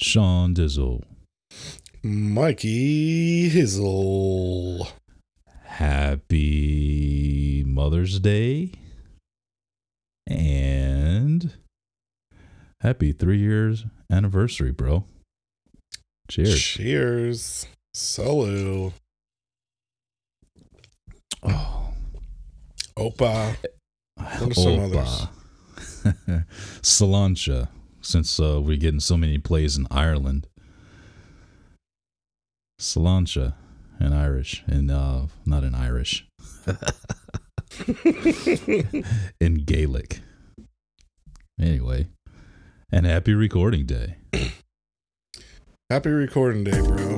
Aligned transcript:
Sean 0.00 0.54
Dizzle. 0.54 1.02
Mikey 2.04 3.50
Hizzle. 3.50 4.86
Happy 5.64 7.64
Mother's 7.66 8.20
Day. 8.20 8.70
And 10.28 11.52
happy 12.80 13.10
three 13.10 13.38
years 13.38 13.86
anniversary, 14.08 14.70
bro. 14.70 15.04
Cheers. 16.28 16.62
Cheers. 16.62 17.66
Solo. 17.92 18.92
Oh, 21.42 21.88
Opa. 22.96 23.56
What 24.14 24.42
are 24.42 24.54
some 24.54 24.78
others? 24.78 25.26
Salancha, 26.82 27.66
since 28.08 28.40
uh, 28.40 28.58
we're 28.60 28.78
getting 28.78 29.00
so 29.00 29.18
many 29.18 29.36
plays 29.36 29.76
in 29.76 29.86
Ireland. 29.90 30.46
Salancha 32.80 33.54
in 34.00 34.14
Irish, 34.14 34.64
in 34.66 34.90
uh, 34.90 35.26
not 35.44 35.62
in 35.62 35.74
Irish, 35.74 36.26
in 39.40 39.56
Gaelic. 39.56 40.20
Anyway, 41.60 42.06
and 42.90 43.04
happy 43.04 43.34
recording 43.34 43.84
day. 43.84 44.16
Happy 45.90 46.10
recording 46.10 46.64
day, 46.64 46.80
bro. 46.80 47.17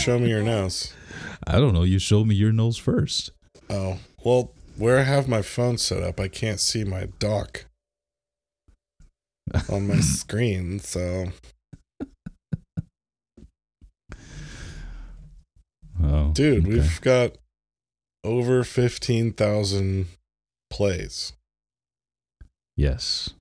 Show 0.00 0.18
me 0.18 0.28
your 0.30 0.42
nose? 0.42 0.94
I 1.46 1.58
don't 1.58 1.72
know. 1.74 1.82
You 1.82 1.98
showed 1.98 2.26
me 2.26 2.34
your 2.34 2.52
nose 2.52 2.76
first. 2.76 3.30
Oh, 3.68 3.98
well, 4.24 4.52
where 4.76 4.98
I 4.98 5.02
have 5.02 5.28
my 5.28 5.42
phone 5.42 5.78
set 5.78 6.02
up, 6.02 6.18
I 6.18 6.28
can't 6.28 6.60
see 6.60 6.84
my 6.84 7.08
dock 7.18 7.66
on 9.68 9.86
my 9.88 10.00
screen. 10.00 10.78
So, 10.80 11.26
Oh, 16.02 16.32
dude, 16.32 16.64
okay. 16.66 16.74
we've 16.78 17.00
got 17.02 17.36
over 18.24 18.64
15,000 18.64 20.06
plays 20.70 21.34
yes, 22.76 23.34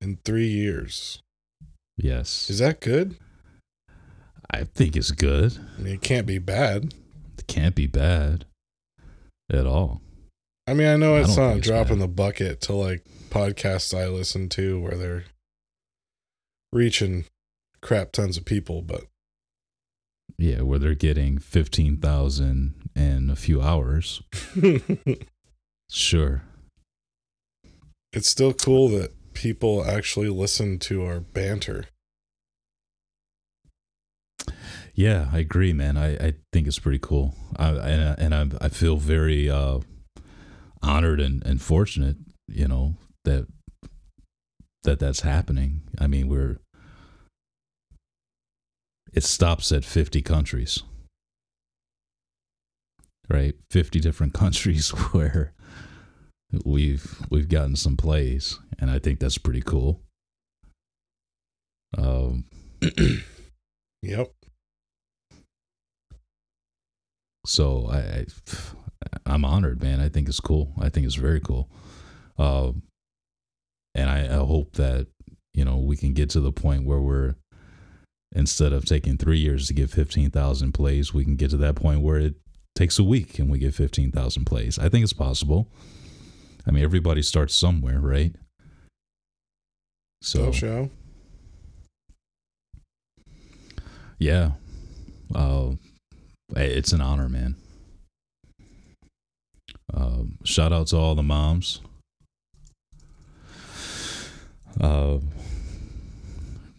in 0.00 0.18
three 0.26 0.48
years. 0.48 1.22
yes. 1.96 2.50
Is 2.50 2.58
that 2.58 2.80
good? 2.80 3.16
I 4.52 4.64
think 4.64 4.96
it's 4.96 5.10
good. 5.10 5.56
I 5.78 5.80
mean, 5.82 5.94
it 5.94 6.02
can't 6.02 6.26
be 6.26 6.38
bad. 6.38 6.94
It 7.38 7.46
can't 7.46 7.74
be 7.74 7.86
bad 7.86 8.44
at 9.50 9.66
all. 9.66 10.02
I 10.66 10.74
mean, 10.74 10.86
I 10.88 10.96
know 10.96 11.16
I 11.16 11.20
it's 11.22 11.36
not 11.36 11.54
a 11.54 11.56
it's 11.58 11.66
drop 11.66 11.90
in 11.90 11.98
bad. 11.98 12.02
the 12.02 12.08
bucket 12.08 12.60
to 12.62 12.74
like 12.74 13.04
podcasts 13.30 13.96
I 13.98 14.06
listen 14.08 14.48
to 14.50 14.80
where 14.80 14.96
they're 14.96 15.24
reaching 16.72 17.24
crap 17.80 18.12
tons 18.12 18.36
of 18.36 18.44
people, 18.44 18.82
but 18.82 19.04
Yeah, 20.38 20.60
where 20.62 20.78
they're 20.78 20.94
getting 20.94 21.38
fifteen 21.38 21.96
thousand 21.96 22.74
in 22.94 23.30
a 23.30 23.36
few 23.36 23.60
hours. 23.62 24.22
Sure. 25.90 26.42
it's 28.14 28.28
still 28.28 28.54
cool 28.54 28.88
that 28.88 29.12
people 29.34 29.84
actually 29.84 30.30
listen 30.30 30.78
to 30.78 31.04
our 31.04 31.20
banter. 31.20 31.86
Yeah, 34.94 35.28
I 35.32 35.38
agree, 35.38 35.72
man. 35.72 35.96
I, 35.96 36.14
I 36.16 36.34
think 36.52 36.66
it's 36.66 36.78
pretty 36.78 36.98
cool. 36.98 37.34
I 37.56 37.68
and 37.70 38.02
I- 38.08 38.14
and 38.18 38.34
I 38.60 38.66
I 38.66 38.68
feel 38.68 38.96
very 38.96 39.48
uh, 39.48 39.80
honored 40.82 41.20
and, 41.20 41.44
and 41.46 41.60
fortunate, 41.62 42.16
you 42.48 42.68
know, 42.68 42.96
that 43.24 43.46
that 44.84 44.98
that's 44.98 45.20
happening. 45.20 45.82
I 45.98 46.06
mean, 46.06 46.28
we're 46.28 46.58
it 49.12 49.24
stops 49.24 49.72
at 49.72 49.84
50 49.84 50.22
countries. 50.22 50.82
Right? 53.28 53.54
50 53.70 54.00
different 54.00 54.34
countries 54.42 54.90
where 54.90 55.54
we've 56.66 57.22
we've 57.30 57.48
gotten 57.48 57.76
some 57.76 57.96
plays 57.96 58.58
and 58.78 58.90
I 58.90 58.98
think 58.98 59.20
that's 59.20 59.38
pretty 59.38 59.62
cool. 59.62 60.00
Um 61.96 62.44
Yep. 64.02 64.32
So 67.44 67.88
I, 67.90 67.98
I 67.98 68.26
I'm 69.26 69.44
honored, 69.44 69.82
man. 69.82 70.00
I 70.00 70.08
think 70.08 70.28
it's 70.28 70.40
cool. 70.40 70.72
I 70.80 70.88
think 70.88 71.06
it's 71.06 71.16
very 71.16 71.40
cool. 71.40 71.68
Uh, 72.38 72.72
and 73.94 74.08
I, 74.08 74.24
I 74.26 74.38
hope 74.46 74.74
that 74.74 75.08
you 75.54 75.64
know 75.64 75.78
we 75.78 75.96
can 75.96 76.12
get 76.12 76.30
to 76.30 76.40
the 76.40 76.52
point 76.52 76.84
where 76.86 77.00
we're 77.00 77.34
instead 78.34 78.72
of 78.72 78.84
taking 78.84 79.18
three 79.18 79.38
years 79.38 79.66
to 79.68 79.74
get 79.74 79.90
fifteen 79.90 80.30
thousand 80.30 80.72
plays, 80.72 81.12
we 81.12 81.24
can 81.24 81.36
get 81.36 81.50
to 81.50 81.56
that 81.58 81.74
point 81.74 82.00
where 82.00 82.18
it 82.18 82.34
takes 82.74 82.98
a 82.98 83.04
week 83.04 83.38
and 83.38 83.50
we 83.50 83.58
get 83.58 83.74
fifteen 83.74 84.10
thousand 84.12 84.44
plays. 84.44 84.78
I 84.78 84.88
think 84.88 85.02
it's 85.02 85.12
possible. 85.12 85.68
I 86.66 86.70
mean, 86.70 86.84
everybody 86.84 87.22
starts 87.22 87.54
somewhere, 87.54 87.98
right? 88.00 88.34
So 90.22 90.46
So 90.46 90.52
show. 90.52 90.90
yeah, 94.18 94.52
uh, 95.34 95.72
it's 96.56 96.92
an 96.92 97.00
honor, 97.00 97.28
man. 97.28 97.56
Um, 99.94 100.38
shout 100.44 100.72
out 100.72 100.88
to 100.88 100.96
all 100.96 101.14
the 101.14 101.22
moms. 101.22 101.80
Uh, 104.80 105.18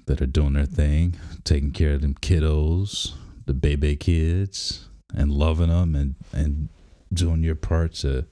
that 0.05 0.21
are 0.21 0.25
doing 0.25 0.53
their 0.53 0.65
thing, 0.65 1.15
taking 1.43 1.71
care 1.71 1.93
of 1.93 2.01
them 2.01 2.15
kiddos, 2.15 3.13
the 3.45 3.53
baby 3.53 3.95
kids, 3.95 4.89
and 5.13 5.31
loving 5.31 5.69
them, 5.69 5.95
and 5.95 6.15
and 6.31 6.69
doing 7.13 7.43
your 7.43 7.55
part 7.55 7.93
to 7.93 8.25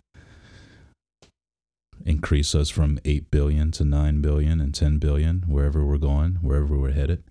increase 2.06 2.56
us 2.56 2.70
from 2.70 3.00
eight 3.06 3.30
billion 3.30 3.72
to 3.72 3.86
nine 3.86 4.22
billion 4.22 4.60
and 4.60 4.74
ten 4.74 4.98
billion, 4.98 5.44
wherever 5.48 5.86
we're 5.86 5.98
going, 5.98 6.36
wherever 6.42 6.76
we're 6.76 6.92
headed. 6.92 7.24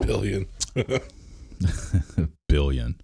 Billion. 0.00 0.46
billion. 2.48 3.00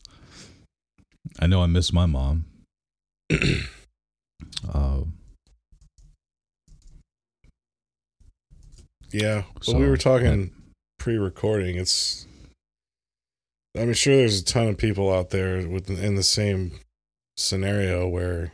I 1.40 1.46
know 1.46 1.62
I 1.62 1.66
miss 1.66 1.92
my 1.92 2.06
mom. 2.06 2.44
uh, 4.72 5.00
yeah. 9.12 9.42
But 9.54 9.64
So, 9.64 9.78
we 9.78 9.88
were 9.88 9.96
talking 9.96 10.52
pre 10.98 11.16
recording. 11.16 11.76
It's, 11.76 12.26
I'm 13.76 13.92
sure, 13.94 14.16
there's 14.16 14.40
a 14.40 14.44
ton 14.44 14.68
of 14.68 14.78
people 14.78 15.12
out 15.12 15.30
there 15.30 15.66
with 15.68 15.88
in 15.90 16.14
the 16.14 16.22
same 16.22 16.78
scenario 17.36 18.06
where, 18.06 18.52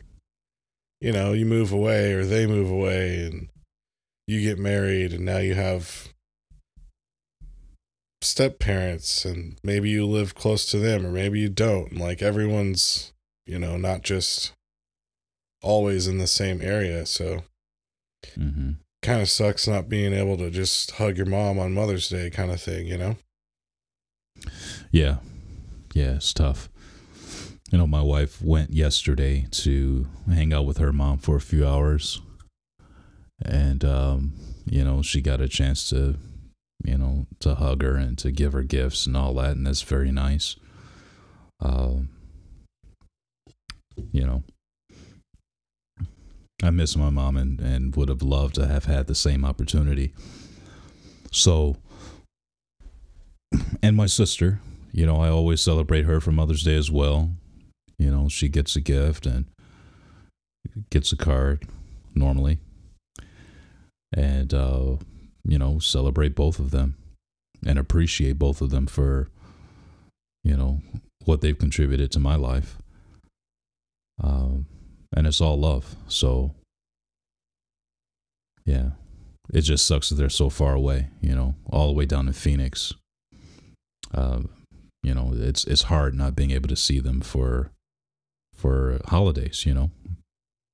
you 1.01 1.11
know, 1.11 1.33
you 1.33 1.45
move 1.45 1.71
away 1.71 2.13
or 2.13 2.25
they 2.25 2.47
move 2.47 2.71
away 2.71 3.25
and 3.25 3.49
you 4.27 4.41
get 4.41 4.59
married 4.59 5.11
and 5.11 5.25
now 5.25 5.39
you 5.39 5.55
have 5.55 6.09
step 8.21 8.59
parents 8.59 9.25
and 9.25 9.57
maybe 9.63 9.89
you 9.89 10.05
live 10.05 10.35
close 10.35 10.65
to 10.67 10.77
them 10.77 11.05
or 11.05 11.11
maybe 11.11 11.39
you 11.39 11.49
don't. 11.49 11.91
And 11.91 12.01
like 12.01 12.21
everyone's, 12.21 13.13
you 13.45 13.57
know, 13.59 13.77
not 13.77 14.01
just 14.01 14.53
always 15.61 16.07
in 16.07 16.17
the 16.17 16.27
same 16.27 16.61
area. 16.61 17.05
So 17.05 17.43
mm-hmm. 18.37 18.71
kind 19.01 19.21
of 19.21 19.29
sucks 19.29 19.67
not 19.67 19.89
being 19.89 20.13
able 20.13 20.37
to 20.37 20.49
just 20.49 20.91
hug 20.91 21.17
your 21.17 21.25
mom 21.25 21.59
on 21.59 21.73
Mother's 21.73 22.09
Day 22.09 22.29
kind 22.29 22.51
of 22.51 22.61
thing, 22.61 22.87
you 22.87 22.97
know? 22.97 23.15
Yeah. 24.91 25.17
Yeah, 25.93 26.15
it's 26.15 26.33
tough. 26.33 26.69
You 27.71 27.77
know, 27.77 27.87
my 27.87 28.01
wife 28.01 28.41
went 28.41 28.71
yesterday 28.71 29.47
to 29.51 30.07
hang 30.27 30.53
out 30.53 30.65
with 30.65 30.77
her 30.77 30.91
mom 30.91 31.19
for 31.19 31.35
a 31.35 31.41
few 31.41 31.67
hours. 31.67 32.19
and 33.41 33.85
um, 33.85 34.33
you 34.65 34.83
know 34.83 35.01
she 35.01 35.21
got 35.21 35.41
a 35.41 35.47
chance 35.47 35.89
to 35.89 36.15
you 36.83 36.97
know 36.97 37.27
to 37.39 37.55
hug 37.55 37.83
her 37.83 37.95
and 37.95 38.17
to 38.19 38.31
give 38.31 38.53
her 38.53 38.63
gifts 38.63 39.05
and 39.05 39.15
all 39.15 39.33
that, 39.35 39.51
and 39.51 39.65
that's 39.65 39.81
very 39.81 40.11
nice. 40.11 40.55
Um, 41.61 42.09
you 44.11 44.25
know, 44.25 44.43
I 46.63 46.69
miss 46.69 46.95
my 46.95 47.09
mom 47.09 47.37
and 47.37 47.59
and 47.59 47.95
would 47.95 48.09
have 48.09 48.21
loved 48.21 48.55
to 48.55 48.67
have 48.67 48.85
had 48.85 49.07
the 49.07 49.15
same 49.15 49.45
opportunity. 49.45 50.13
So, 51.31 51.77
and 53.83 53.95
my 53.95 54.07
sister, 54.07 54.59
you 54.91 55.05
know, 55.05 55.21
I 55.21 55.29
always 55.29 55.61
celebrate 55.61 56.05
her 56.05 56.19
for 56.19 56.31
Mother's 56.31 56.63
Day 56.63 56.75
as 56.75 56.89
well. 56.89 57.31
You 57.97 58.09
know, 58.11 58.29
she 58.29 58.47
gets 58.47 58.75
a 58.75 58.81
gift 58.81 59.25
and 59.25 59.45
gets 60.89 61.11
a 61.11 61.17
card 61.17 61.67
normally. 62.15 62.59
And, 64.13 64.53
uh, 64.53 64.95
you 65.49 65.57
know, 65.57 65.79
celebrate 65.79 66.35
both 66.35 66.59
of 66.59 66.69
them 66.69 66.95
and 67.65 67.79
appreciate 67.79 68.37
both 68.37 68.61
of 68.61 68.69
them 68.69 68.85
for, 68.85 69.29
you 70.43 70.55
know, 70.55 70.81
what 71.25 71.41
they've 71.41 71.57
contributed 71.57 72.11
to 72.11 72.19
my 72.19 72.35
life. 72.35 72.77
Um, 74.23 74.67
and 75.15 75.25
it's 75.25 75.41
all 75.41 75.59
love. 75.59 75.95
So, 76.07 76.53
yeah, 78.63 78.91
it 79.51 79.61
just 79.61 79.87
sucks 79.87 80.09
that 80.09 80.15
they're 80.15 80.29
so 80.29 80.49
far 80.49 80.73
away, 80.73 81.07
you 81.19 81.33
know, 81.33 81.55
all 81.71 81.87
the 81.87 81.93
way 81.93 82.05
down 82.05 82.27
in 82.27 82.33
Phoenix. 82.33 82.93
Uh, 84.13 84.41
you 85.01 85.15
know, 85.15 85.31
it's 85.33 85.65
it's 85.65 85.83
hard 85.83 86.13
not 86.13 86.35
being 86.35 86.51
able 86.51 86.69
to 86.69 86.75
see 86.75 86.99
them 86.99 87.21
for 87.21 87.71
for 88.53 88.99
holidays, 89.07 89.65
you 89.65 89.73
know. 89.73 89.89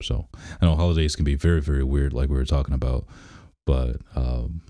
So 0.01 0.27
I 0.61 0.65
know 0.65 0.75
holidays 0.75 1.15
can 1.15 1.23
be 1.23 1.35
very 1.35 1.61
very 1.61 1.83
weird, 1.83 2.11
like 2.11 2.29
we 2.29 2.35
were 2.35 2.45
talking 2.45 2.73
about, 2.73 3.05
but 3.65 3.97
um, 4.15 4.61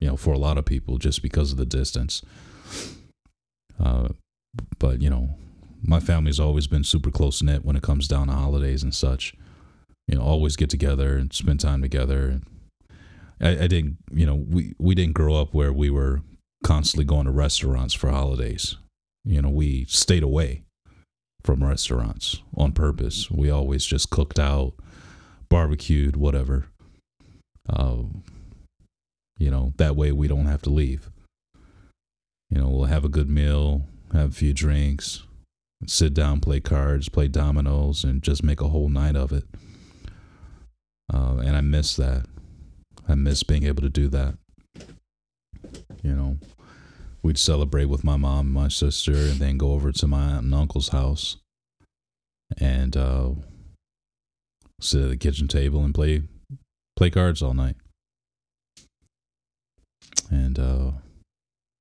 you 0.00 0.08
know, 0.08 0.16
for 0.16 0.32
a 0.32 0.38
lot 0.38 0.58
of 0.58 0.64
people, 0.64 0.98
just 0.98 1.22
because 1.22 1.52
of 1.52 1.58
the 1.58 1.66
distance. 1.66 2.22
Uh, 3.82 4.08
but 4.78 5.00
you 5.02 5.10
know, 5.10 5.36
my 5.82 6.00
family's 6.00 6.40
always 6.40 6.66
been 6.66 6.84
super 6.84 7.10
close 7.10 7.42
knit 7.42 7.64
when 7.64 7.76
it 7.76 7.82
comes 7.82 8.08
down 8.08 8.28
to 8.28 8.32
holidays 8.32 8.82
and 8.82 8.94
such. 8.94 9.34
You 10.08 10.16
know, 10.16 10.22
always 10.22 10.56
get 10.56 10.70
together 10.70 11.16
and 11.16 11.32
spend 11.32 11.60
time 11.60 11.82
together. 11.82 12.40
I, 13.40 13.50
I 13.50 13.66
didn't, 13.66 13.98
you 14.12 14.26
know, 14.26 14.34
we 14.34 14.74
we 14.78 14.94
didn't 14.94 15.14
grow 15.14 15.34
up 15.34 15.52
where 15.52 15.72
we 15.72 15.90
were 15.90 16.22
constantly 16.64 17.04
going 17.04 17.26
to 17.26 17.32
restaurants 17.32 17.94
for 17.94 18.10
holidays. 18.10 18.76
You 19.24 19.42
know, 19.42 19.50
we 19.50 19.84
stayed 19.86 20.22
away 20.22 20.62
from 21.42 21.64
restaurants 21.64 22.40
on 22.56 22.72
purpose. 22.72 23.30
We 23.30 23.50
always 23.50 23.84
just 23.84 24.10
cooked 24.10 24.38
out, 24.38 24.74
barbecued, 25.48 26.16
whatever. 26.16 26.66
Uh, 27.68 28.02
you 29.38 29.50
know, 29.50 29.72
that 29.76 29.96
way 29.96 30.12
we 30.12 30.28
don't 30.28 30.46
have 30.46 30.62
to 30.62 30.70
leave. 30.70 31.10
You 32.50 32.60
know, 32.60 32.68
we'll 32.68 32.84
have 32.84 33.04
a 33.04 33.10
good 33.10 33.28
meal, 33.28 33.82
have 34.12 34.30
a 34.30 34.34
few 34.34 34.52
drinks, 34.52 35.24
sit 35.86 36.14
down, 36.14 36.40
play 36.40 36.60
cards, 36.60 37.08
play 37.08 37.28
dominoes, 37.28 38.04
and 38.04 38.22
just 38.22 38.42
make 38.42 38.60
a 38.60 38.68
whole 38.68 38.88
night 38.88 39.16
of 39.16 39.32
it. 39.32 39.44
Uh, 41.12 41.36
and 41.38 41.56
I 41.56 41.60
miss 41.60 41.96
that. 41.96 42.26
I 43.08 43.14
miss 43.14 43.42
being 43.42 43.64
able 43.64 43.82
to 43.82 43.88
do 43.88 44.08
that. 44.08 44.36
You 46.02 46.14
know, 46.14 46.38
we'd 47.22 47.38
celebrate 47.38 47.86
with 47.86 48.04
my 48.04 48.16
mom 48.16 48.46
and 48.46 48.54
my 48.54 48.68
sister, 48.68 49.12
and 49.12 49.40
then 49.40 49.58
go 49.58 49.72
over 49.72 49.92
to 49.92 50.06
my 50.06 50.22
aunt 50.22 50.44
and 50.44 50.54
uncle's 50.54 50.88
house 50.88 51.36
and 52.58 52.96
uh, 52.96 53.30
sit 54.80 55.02
at 55.02 55.08
the 55.08 55.16
kitchen 55.16 55.48
table 55.48 55.84
and 55.84 55.94
play 55.94 56.22
play 56.96 57.10
cards 57.10 57.42
all 57.42 57.54
night. 57.54 57.76
And 60.30 60.58
uh, 60.58 60.90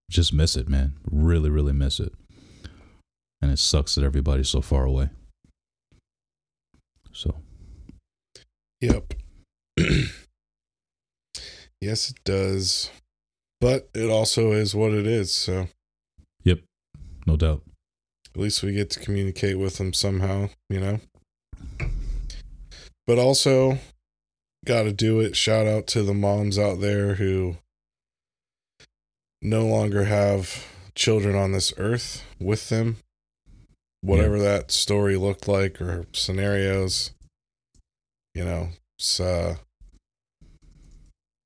just 0.10 0.34
miss 0.34 0.56
it, 0.56 0.70
man. 0.70 0.94
Really, 1.10 1.50
really 1.50 1.74
miss 1.74 2.00
it. 2.00 2.14
And 3.42 3.52
it 3.52 3.60
sucks 3.60 3.96
that 3.96 4.04
everybody's 4.04 4.50
so 4.50 4.62
far 4.62 4.86
away. 4.86 5.10
So. 7.12 7.36
Yep. 8.82 9.14
yes, 11.82 12.10
it 12.10 12.18
does. 12.24 12.92
But 13.62 13.90
it 13.94 14.10
also 14.10 14.52
is 14.52 14.76
what 14.76 14.94
it 14.94 15.08
is. 15.08 15.32
So 15.32 15.70
Yep. 16.44 16.60
No 17.26 17.38
doubt. 17.38 17.64
at 18.36 18.42
least 18.42 18.62
we 18.62 18.74
get 18.74 18.90
to 18.92 19.00
communicate 19.00 19.58
with 19.58 19.78
them 19.78 19.94
somehow, 19.94 20.50
you 20.70 20.80
know? 20.80 21.00
But 23.08 23.18
also, 23.18 23.80
got 24.66 24.84
to 24.84 24.92
do 24.92 25.20
it. 25.20 25.36
Shout 25.36 25.68
out 25.68 25.88
to 25.88 26.04
the 26.04 26.14
moms 26.14 26.58
out 26.60 26.82
there 26.82 27.16
who 27.16 27.58
no 29.42 29.66
longer 29.66 30.06
have 30.06 30.66
children 30.96 31.36
on 31.36 31.52
this 31.52 31.74
earth 31.78 32.24
with 32.40 32.70
them. 32.70 32.98
Whatever 34.02 34.40
that 34.40 34.72
story 34.72 35.16
looked 35.18 35.48
like 35.48 35.82
or 35.82 36.06
scenarios, 36.14 37.12
you 38.34 38.44
know, 38.46 38.70
it's, 38.98 39.20
uh, 39.20 39.56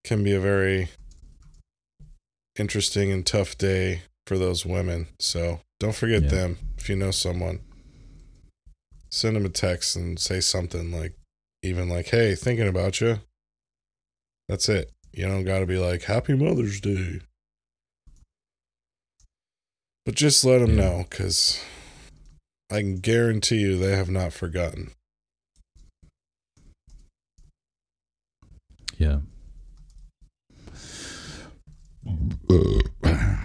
can 0.04 0.24
be 0.24 0.34
a 0.34 0.40
very 0.40 0.90
interesting 2.58 3.12
and 3.12 3.26
tough 3.26 3.58
day 3.58 4.02
for 4.28 4.38
those 4.38 4.66
women. 4.66 5.08
So 5.20 5.62
don't 5.80 5.96
forget 5.96 6.24
Yeah. 6.24 6.30
them 6.30 6.58
if 6.78 6.90
you 6.90 6.96
know 6.96 7.12
someone. 7.12 7.62
Send 9.12 9.36
them 9.36 9.46
a 9.46 9.50
text 9.50 9.96
and 9.96 10.20
say 10.20 10.40
something 10.42 10.92
like, 10.92 11.14
even 11.62 11.90
like, 11.90 12.08
hey, 12.08 12.36
thinking 12.36 12.68
about 12.68 13.02
you. 13.02 13.20
That's 14.48 14.70
it. 14.70 14.92
You 15.14 15.26
don't 15.28 15.44
got 15.46 15.60
to 15.60 15.66
be 15.66 15.78
like, 15.78 16.04
Happy 16.04 16.36
Mother's 16.36 16.80
Day. 16.80 17.22
But 20.06 20.16
just 20.16 20.44
let 20.46 20.60
them 20.60 20.72
Yeah. 20.72 20.76
know 20.76 21.06
because 21.10 21.62
I 22.72 22.80
can 22.82 22.98
guarantee 23.00 23.58
you 23.58 23.78
they 23.78 23.96
have 23.96 24.10
not 24.10 24.34
forgotten. 24.34 24.92
Yeah. 28.98 29.20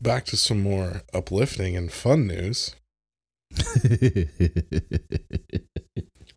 Back 0.00 0.24
to 0.26 0.36
some 0.36 0.62
more 0.62 1.02
uplifting 1.12 1.76
and 1.76 1.90
fun 1.92 2.26
news. 2.28 2.74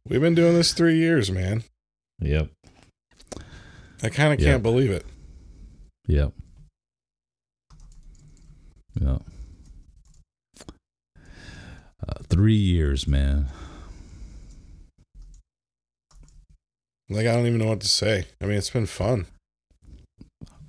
We've 0.09 0.21
been 0.21 0.35
doing 0.35 0.55
this 0.55 0.73
three 0.73 0.97
years, 0.97 1.31
man. 1.31 1.63
yep. 2.19 2.49
I 4.01 4.09
kind 4.09 4.33
of 4.33 4.39
Yep. 4.39 4.49
can't 4.49 4.63
believe 4.63 4.89
it. 4.91 5.05
Yep. 6.07 6.33
Yep. 8.99 9.21
Uh, 12.07 12.23
three 12.29 12.55
years, 12.55 13.07
man. 13.07 13.47
Like, 17.09 17.25
I 17.27 17.33
don't 17.33 17.45
even 17.47 17.59
know 17.59 17.67
what 17.67 17.81
to 17.81 17.87
say. 17.87 18.25
I 18.41 18.45
mean, 18.45 18.57
it's 18.57 18.69
been 18.69 18.85
fun, 18.85 19.25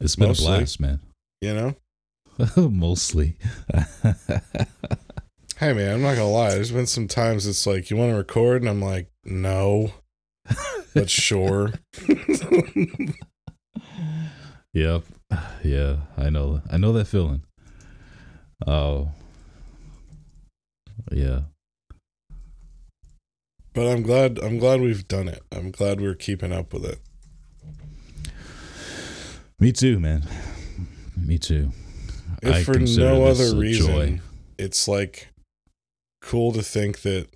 It's 0.00 0.16
been 0.16 0.28
Mostly. 0.28 0.46
a 0.46 0.56
blast, 0.58 0.80
man. 0.80 1.00
you 1.40 1.54
know? 1.54 1.74
Mostly. 2.70 3.36
Hey, 5.58 5.74
man, 5.74 5.92
I'm 5.92 6.00
not 6.00 6.14
going 6.16 6.26
to 6.26 6.32
lie. 6.34 6.48
There's 6.52 6.70
been 6.72 6.86
some 6.86 7.06
times 7.06 7.46
it's 7.46 7.66
like, 7.66 7.90
you 7.90 7.96
want 7.98 8.12
to 8.12 8.16
record? 8.16 8.62
And 8.62 8.68
I'm 8.70 8.80
like, 8.80 9.09
no, 9.24 9.92
but 10.94 11.10
sure. 11.10 11.72
Yep. 14.72 15.02
Yeah, 15.64 15.96
I 16.16 16.30
know. 16.30 16.62
I 16.70 16.76
know 16.76 16.92
that 16.92 17.06
feeling. 17.06 17.42
Oh. 18.66 19.10
yeah. 21.10 21.40
but 23.72 23.86
I'm 23.86 24.02
glad, 24.02 24.38
I'm 24.38 24.58
glad 24.58 24.80
we've 24.80 25.08
done 25.08 25.28
it. 25.28 25.42
I'm 25.50 25.70
glad 25.70 26.00
we're 26.00 26.14
keeping 26.14 26.52
up 26.52 26.72
with 26.72 26.84
it. 26.84 27.00
Me 29.58 29.72
too, 29.72 29.98
man. 29.98 30.24
Me 31.16 31.38
too. 31.38 31.72
If 32.42 32.54
I 32.54 32.62
for 32.62 32.78
no 32.78 33.24
other 33.24 33.54
reason, 33.56 33.86
joy. 33.86 34.20
it's 34.58 34.86
like 34.88 35.28
cool 36.22 36.52
to 36.52 36.62
think 36.62 37.02
that 37.02 37.28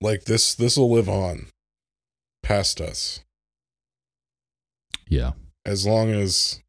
like 0.00 0.24
this 0.24 0.54
this 0.54 0.76
will 0.76 0.90
live 0.90 1.08
on 1.08 1.46
past 2.42 2.80
us 2.80 3.20
Yeah. 5.08 5.32
as 5.64 5.86
long 5.86 6.10
as 6.10 6.60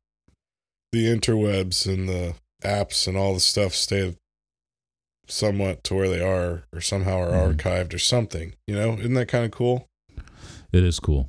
the 0.92 1.06
interwebs 1.06 1.86
and 1.92 2.08
the 2.10 2.36
apps 2.64 3.08
and 3.08 3.18
all 3.18 3.34
the 3.34 3.40
stuff 3.40 3.74
stay 3.74 4.16
somewhat 5.28 5.84
to 5.86 5.96
where 5.96 6.10
they 6.10 6.22
are 6.22 6.66
or 6.74 6.82
somehow 6.82 7.18
are 7.20 7.32
Mhm. 7.32 7.56
archived 7.56 7.94
or 7.94 8.00
something 8.00 8.54
you 8.68 8.76
know 8.76 8.98
isn't 9.00 9.14
that 9.14 9.28
kind 9.28 9.46
of 9.46 9.52
cool 9.52 9.88
It 10.74 10.86
is 10.86 11.00
cool. 11.02 11.28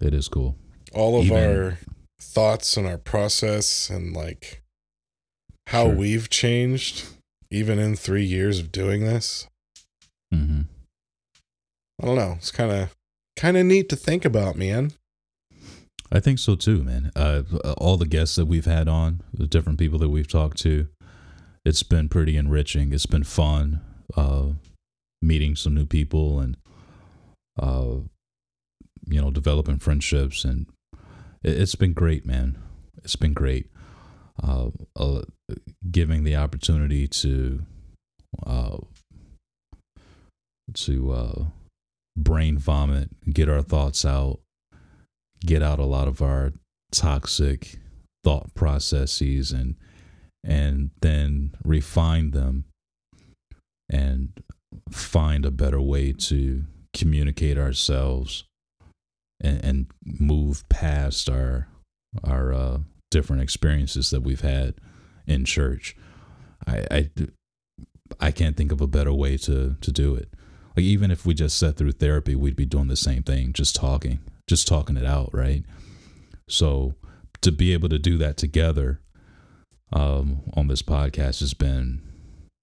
It 0.00 0.12
is 0.14 0.26
cool. 0.26 0.56
all 0.92 1.18
of 1.20 1.26
Even- 1.26 1.36
our 1.38 1.78
thoughts 2.20 2.76
and 2.76 2.84
our 2.86 2.98
process 2.98 3.88
and 3.90 4.12
like 4.12 4.62
how 5.68 5.86
Sure. 5.86 5.94
we've 5.94 6.28
changed 6.30 7.04
even 7.50 7.78
in 7.78 7.94
three 7.96 8.24
years 8.24 8.58
of 8.58 8.72
doing 8.72 9.04
this 9.04 9.46
hmm 10.32 10.62
I 12.00 12.06
don't 12.06 12.16
know. 12.16 12.34
It's 12.38 12.50
kind 12.50 12.72
of 12.72 12.96
kind 13.36 13.56
of 13.56 13.64
neat 13.64 13.88
to 13.90 13.96
think 13.96 14.24
about, 14.24 14.56
man. 14.56 14.92
I 16.10 16.20
think 16.20 16.38
so 16.38 16.56
too, 16.56 16.82
man. 16.82 17.10
Uh, 17.14 17.42
all 17.78 17.96
the 17.96 18.06
guests 18.06 18.36
that 18.36 18.46
we've 18.46 18.66
had 18.66 18.88
on, 18.88 19.22
the 19.32 19.46
different 19.46 19.78
people 19.78 19.98
that 20.00 20.10
we've 20.10 20.28
talked 20.28 20.58
to, 20.58 20.88
it's 21.64 21.82
been 21.82 22.08
pretty 22.08 22.36
enriching. 22.36 22.92
It's 22.92 23.06
been 23.06 23.24
fun 23.24 23.80
uh, 24.16 24.48
meeting 25.22 25.56
some 25.56 25.74
new 25.74 25.86
people 25.86 26.40
and, 26.40 26.56
uh, 27.58 27.96
you 29.06 29.20
know, 29.20 29.30
developing 29.30 29.78
friendships. 29.78 30.44
And 30.44 30.66
it, 31.42 31.56
has 31.56 31.74
been 31.76 31.94
great, 31.94 32.26
man. 32.26 32.58
It's 33.02 33.16
been 33.16 33.32
great. 33.32 33.70
Uh, 34.42 34.70
uh, 34.96 35.22
giving 35.90 36.24
the 36.24 36.36
opportunity 36.36 37.06
to, 37.06 37.62
uh, 40.74 41.34
to 41.34 41.52
brain 42.16 42.58
vomit, 42.58 43.10
get 43.32 43.48
our 43.48 43.62
thoughts 43.62 44.04
out, 44.04 44.40
get 45.40 45.62
out 45.62 45.78
a 45.78 45.84
lot 45.84 46.08
of 46.08 46.22
our 46.22 46.52
toxic 46.92 47.78
thought 48.24 48.54
processes 48.54 49.50
and 49.52 49.76
and 50.44 50.90
then 51.00 51.52
refine 51.64 52.32
them 52.32 52.64
and 53.88 54.42
find 54.90 55.44
a 55.44 55.50
better 55.50 55.80
way 55.80 56.12
to 56.12 56.64
communicate 56.92 57.58
ourselves 57.58 58.44
and, 59.40 59.64
and 59.64 59.86
move 60.04 60.68
past 60.68 61.28
our 61.28 61.68
our 62.24 62.52
uh, 62.52 62.78
different 63.10 63.42
experiences 63.42 64.10
that 64.10 64.22
we've 64.22 64.42
had 64.42 64.74
in 65.26 65.44
church. 65.44 65.96
I, 66.66 66.86
I 66.90 67.10
I 68.20 68.30
can't 68.30 68.56
think 68.56 68.72
of 68.72 68.80
a 68.80 68.86
better 68.86 69.12
way 69.12 69.36
to 69.38 69.76
to 69.80 69.92
do 69.92 70.14
it. 70.14 70.28
Like 70.76 70.84
even 70.84 71.10
if 71.10 71.26
we 71.26 71.34
just 71.34 71.58
sat 71.58 71.76
through 71.76 71.92
therapy, 71.92 72.34
we'd 72.34 72.56
be 72.56 72.66
doing 72.66 72.88
the 72.88 72.96
same 72.96 73.22
thing, 73.22 73.52
just 73.52 73.76
talking 73.76 74.20
just 74.46 74.68
talking 74.68 74.96
it 74.96 75.06
out, 75.06 75.30
right? 75.32 75.64
So 76.48 76.94
to 77.40 77.50
be 77.50 77.72
able 77.72 77.88
to 77.88 77.98
do 77.98 78.18
that 78.18 78.36
together 78.36 79.00
um, 79.92 80.42
on 80.54 80.68
this 80.68 80.82
podcast 80.82 81.40
has 81.40 81.54
been 81.54 82.02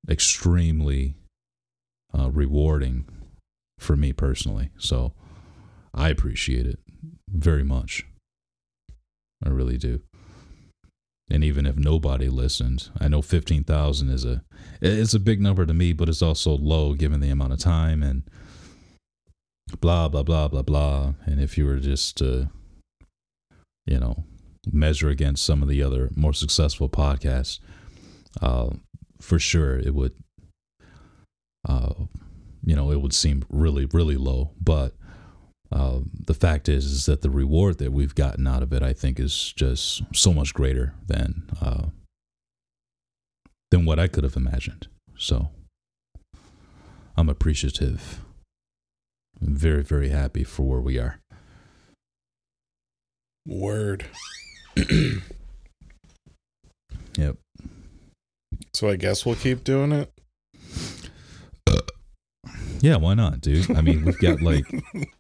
extremely 0.10 1.16
uh, 2.18 2.30
rewarding 2.30 3.06
for 3.80 3.96
me 3.96 4.14
personally. 4.14 4.70
So 4.78 5.14
I 5.94 6.10
appreciate 6.10 6.66
it 6.66 6.80
very 7.28 7.64
much. 7.64 8.06
I 9.44 9.50
really 9.50 9.78
do. 9.78 10.02
And 11.30 11.44
even 11.44 11.66
if 11.66 11.76
nobody 11.76 12.28
listened, 12.28 12.90
I 13.00 13.08
know 13.08 13.22
15,000 13.22 14.10
is 14.10 14.26
a 14.26 14.44
it's 14.82 15.14
a 15.14 15.20
big 15.20 15.42
number 15.42 15.66
to 15.66 15.74
me, 15.74 15.94
but 15.94 16.10
it's 16.10 16.22
also 16.22 16.58
low 16.58 16.94
given 16.94 17.20
the 17.20 17.30
amount 17.30 17.54
of 17.54 17.60
time 17.60 18.02
and 18.02 18.24
blah 19.80 20.08
blah 20.08 20.24
blah 20.24 20.48
blah 20.48 20.64
blah. 20.64 21.14
And 21.26 21.40
if 21.40 21.58
you 21.58 21.66
were 21.66 21.80
just 21.80 22.18
to 22.18 22.50
you 23.86 24.00
know 24.00 24.24
measure 24.72 25.10
against 25.10 25.46
some 25.46 25.62
of 25.62 25.70
the 25.70 25.84
other 25.84 26.10
more 26.16 26.34
successful 26.34 26.90
podcasts 26.90 27.60
uh, 28.42 28.70
for 29.22 29.40
sure 29.40 29.80
it 29.80 29.96
would 29.96 30.14
uh, 31.68 31.94
you 32.64 32.76
know 32.76 32.92
it 32.92 33.02
would 33.02 33.14
seem 33.14 33.44
really 33.50 33.86
really 33.86 34.18
low. 34.18 34.52
But 34.60 34.94
uh, 35.72 36.00
the 36.26 36.34
fact 36.34 36.68
is 36.68 36.86
is 36.86 37.06
that 37.06 37.22
the 37.22 37.30
reward 37.30 37.78
that 37.78 37.92
we've 37.92 38.16
gotten 38.16 38.48
out 38.48 38.64
of 38.64 38.74
it 38.74 38.82
i 38.82 38.94
think 38.94 39.20
is 39.20 39.54
just 39.56 40.02
so 40.14 40.34
much 40.34 40.54
greater 40.54 40.94
than 41.08 41.50
uh, 41.62 41.86
than 43.72 43.86
what 43.86 44.00
i 44.00 44.08
could 44.08 44.24
have 44.24 44.36
imagined 44.36 44.88
so 45.18 45.50
i'm 47.18 47.30
appreciative 47.30 48.22
I'm 49.42 49.56
very, 49.56 49.84
very 49.84 50.10
happy 50.10 50.44
for 50.44 50.64
where 50.64 50.82
we 50.82 51.00
are. 51.00 51.20
Word. 53.46 54.06
yep. 57.18 57.38
So 58.74 58.90
I 58.90 58.98
guess 58.98 59.26
we'll 59.26 59.36
keep 59.36 59.64
doing 59.64 59.92
it. 59.92 60.12
yeah, 62.82 62.98
why 62.98 63.14
not, 63.14 63.42
dude? 63.42 63.72
I 63.76 63.82
mean, 63.82 64.06
we've 64.06 64.20
got 64.20 64.42
like 64.42 64.66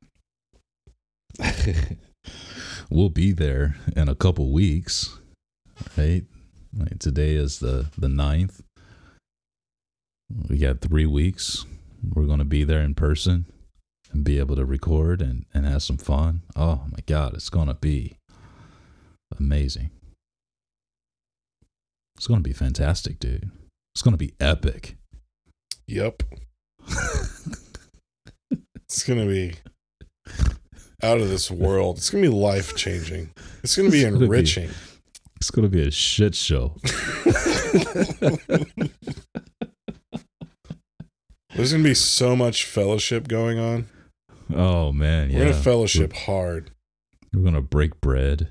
we'll 2.89 3.10
be 3.10 3.31
there 3.31 3.75
in 3.96 4.10
a 4.10 4.15
couple 4.15 4.51
weeks, 4.51 5.17
right? 5.98 6.24
Like 6.77 7.00
today 7.00 7.34
is 7.34 7.60
the 7.60 7.88
the 7.98 8.10
ninth. 8.10 8.62
We 10.48 10.58
got 10.58 10.81
three 10.81 11.05
weeks. 11.05 11.65
We're 12.03 12.25
gonna 12.27 12.46
be 12.46 12.63
there 12.63 12.81
in 12.81 12.93
person 12.93 13.46
and 14.12 14.24
be 14.24 14.39
able 14.39 14.55
to 14.55 14.65
record 14.65 15.22
and, 15.22 15.46
and 15.53 15.65
have 15.65 15.84
some 15.84 15.98
fun. 15.98 16.41
Oh 16.55 16.84
my 16.91 17.00
God, 17.05 17.34
it's 17.34 17.50
going 17.50 17.67
to 17.67 17.74
be 17.74 18.17
amazing. 19.38 19.91
It's 22.17 22.27
going 22.27 22.39
to 22.39 22.48
be 22.48 22.53
fantastic, 22.53 23.19
dude. 23.19 23.50
It's 23.93 24.01
going 24.01 24.13
to 24.13 24.17
be 24.17 24.34
epic. 24.39 24.98
Yep. 25.88 26.24
it's 28.51 29.03
going 29.03 29.19
to 29.19 29.27
be 29.27 29.53
out 31.01 31.20
of 31.20 31.29
this 31.29 31.50
world. 31.50 31.98
It's 31.98 32.10
to 32.10 32.22
be 32.22 32.27
life 32.27 32.75
changing. 32.75 33.32
It's 33.63 33.75
to 33.75 33.89
be 33.91 34.03
enriching. 34.03 34.68
Be, 34.68 34.74
it's 35.38 35.51
to 35.51 35.68
be 35.70 35.88
a 35.88 35.91
shit 35.91 36.36
show. 36.36 36.75
There's 41.56 41.72
to 41.72 41.84
be 41.84 41.94
so 41.94 42.36
much 42.36 42.65
fellowship 42.65 43.27
going 43.27 43.60
on. 43.60 43.88
Oh 44.53 44.91
man, 44.91 45.29
yeah. 45.29 45.39
We're 45.39 45.46
gonna 45.51 45.62
fellowship 45.62 46.13
we're, 46.13 46.20
hard. 46.20 46.72
We're 47.34 47.44
gonna 47.44 47.62
break 47.62 48.01
bread. 48.01 48.50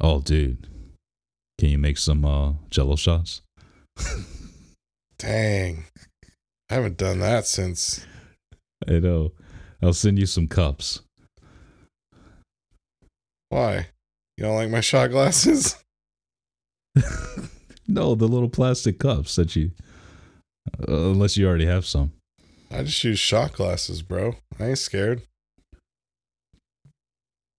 Oh, 0.00 0.20
dude, 0.20 0.68
can 1.58 1.70
you 1.70 1.78
make 1.78 1.98
some 1.98 2.24
uh, 2.24 2.52
Jello 2.70 2.96
shots? 2.96 3.42
Dang, 5.18 5.84
I 6.70 6.74
haven't 6.74 6.96
done 6.96 7.18
that 7.20 7.46
since. 7.46 8.06
I 8.88 9.00
know. 9.00 9.32
I'll 9.82 9.92
send 9.92 10.18
you 10.18 10.26
some 10.26 10.48
cups. 10.48 11.02
Why? 13.48 13.88
You 14.36 14.44
don't 14.44 14.56
like 14.56 14.70
my 14.70 14.80
shot 14.80 15.10
glasses? 15.10 15.76
no, 17.88 18.14
the 18.14 18.28
little 18.28 18.48
plastic 18.48 18.98
cups 18.98 19.36
that 19.36 19.56
you. 19.56 19.70
Uh, 20.86 21.10
unless 21.10 21.36
you 21.36 21.46
already 21.46 21.66
have 21.66 21.86
some. 21.86 22.12
I 22.70 22.82
just 22.82 23.02
use 23.02 23.18
shot 23.18 23.52
glasses, 23.52 24.02
bro. 24.02 24.36
I 24.60 24.66
ain't 24.66 24.78
scared. 24.78 25.22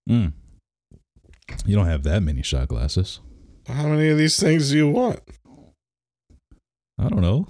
Mm. 0.07 0.33
You 1.65 1.75
don't 1.75 1.87
have 1.87 2.03
that 2.03 2.21
many 2.21 2.43
shot 2.43 2.67
glasses. 2.67 3.19
How 3.67 3.87
many 3.87 4.09
of 4.09 4.17
these 4.17 4.39
things 4.39 4.69
do 4.71 4.77
you 4.77 4.89
want? 4.89 5.19
I 6.97 7.07
don't 7.07 7.21
know. 7.21 7.47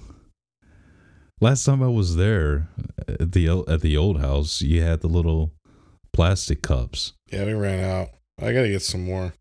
Last 1.41 1.63
time 1.63 1.81
I 1.81 1.87
was 1.87 2.17
there 2.17 2.67
at 3.07 3.31
the 3.31 3.63
at 3.67 3.79
the 3.81 3.95
old 3.95 4.19
house, 4.19 4.61
you 4.61 4.81
had 4.81 4.99
the 4.99 5.07
little 5.07 5.53
plastic 6.11 6.61
cups. 6.61 7.13
Yeah, 7.31 7.45
we 7.45 7.53
ran 7.53 7.83
out. 7.83 8.09
I 8.41 8.51
got 8.51 8.63
to 8.63 8.69
get 8.69 8.81
some 8.81 9.05
more. 9.05 9.33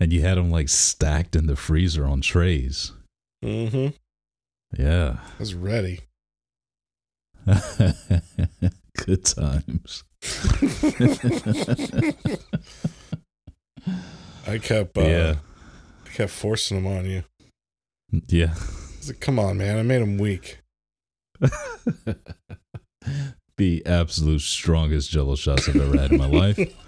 And 0.00 0.12
you 0.12 0.22
had 0.22 0.38
them 0.38 0.50
like 0.50 0.68
stacked 0.68 1.36
in 1.36 1.46
the 1.46 1.54
freezer 1.56 2.04
on 2.04 2.20
trays. 2.20 2.92
Mm-hmm. 3.44 3.88
Yeah. 4.76 5.16
I 5.22 5.38
was 5.38 5.54
ready. 5.54 6.00
Good 7.46 9.24
times. 9.24 10.04
I 14.46 14.58
kept 14.58 14.98
uh, 14.98 15.02
yeah. 15.02 15.34
I 16.06 16.08
kept 16.12 16.32
forcing 16.32 16.82
them 16.82 16.86
on 16.92 17.06
you. 17.06 17.22
Yeah. 18.10 18.54
Like, 19.06 19.20
come 19.20 19.38
on, 19.38 19.58
man. 19.58 19.78
I 19.78 19.82
made 19.82 20.02
them 20.02 20.18
weak. 20.18 20.58
the 23.58 23.86
absolute 23.86 24.40
strongest 24.40 25.10
jello 25.10 25.36
shots 25.36 25.68
I've 25.68 25.76
ever 25.76 25.98
had 25.98 26.12
in 26.12 26.18
my 26.18 26.26
life. 26.26 26.58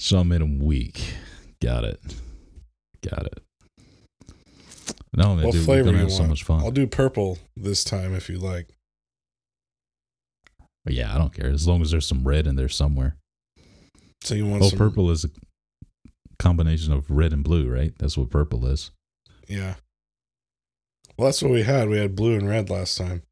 So 0.00 0.18
I 0.18 0.22
made 0.22 0.40
them 0.40 0.60
weak. 0.60 1.12
Got 1.60 1.84
it. 1.84 2.00
Got 3.06 3.26
it. 3.26 3.42
No, 5.14 5.36
man, 5.36 5.44
what 5.44 5.52
dude, 5.52 5.64
flavor 5.66 5.90
gonna 5.90 5.98
have 5.98 6.10
so 6.10 6.24
much 6.24 6.42
fun. 6.42 6.60
I'll 6.60 6.70
do 6.70 6.86
purple 6.86 7.36
this 7.54 7.84
time 7.84 8.14
if 8.14 8.30
you 8.30 8.38
like. 8.38 8.70
Yeah, 10.86 11.14
I 11.14 11.18
don't 11.18 11.34
care 11.34 11.50
as 11.50 11.68
long 11.68 11.82
as 11.82 11.90
there's 11.90 12.06
some 12.06 12.26
red 12.26 12.46
in 12.46 12.56
there 12.56 12.70
somewhere. 12.70 13.16
So 14.22 14.34
you 14.34 14.46
want? 14.46 14.62
Oh, 14.62 14.68
some... 14.70 14.78
purple 14.78 15.10
is 15.10 15.26
a 15.26 15.30
combination 16.38 16.94
of 16.94 17.10
red 17.10 17.34
and 17.34 17.44
blue, 17.44 17.68
right? 17.68 17.92
That's 17.98 18.16
what 18.16 18.30
purple 18.30 18.66
is. 18.66 18.92
Yeah. 19.50 19.74
Well, 21.18 21.26
that's 21.26 21.42
what 21.42 21.50
we 21.50 21.62
had. 21.62 21.88
We 21.88 21.98
had 21.98 22.14
blue 22.14 22.34
and 22.38 22.48
red 22.48 22.70
last 22.70 22.96
time. 22.96 23.22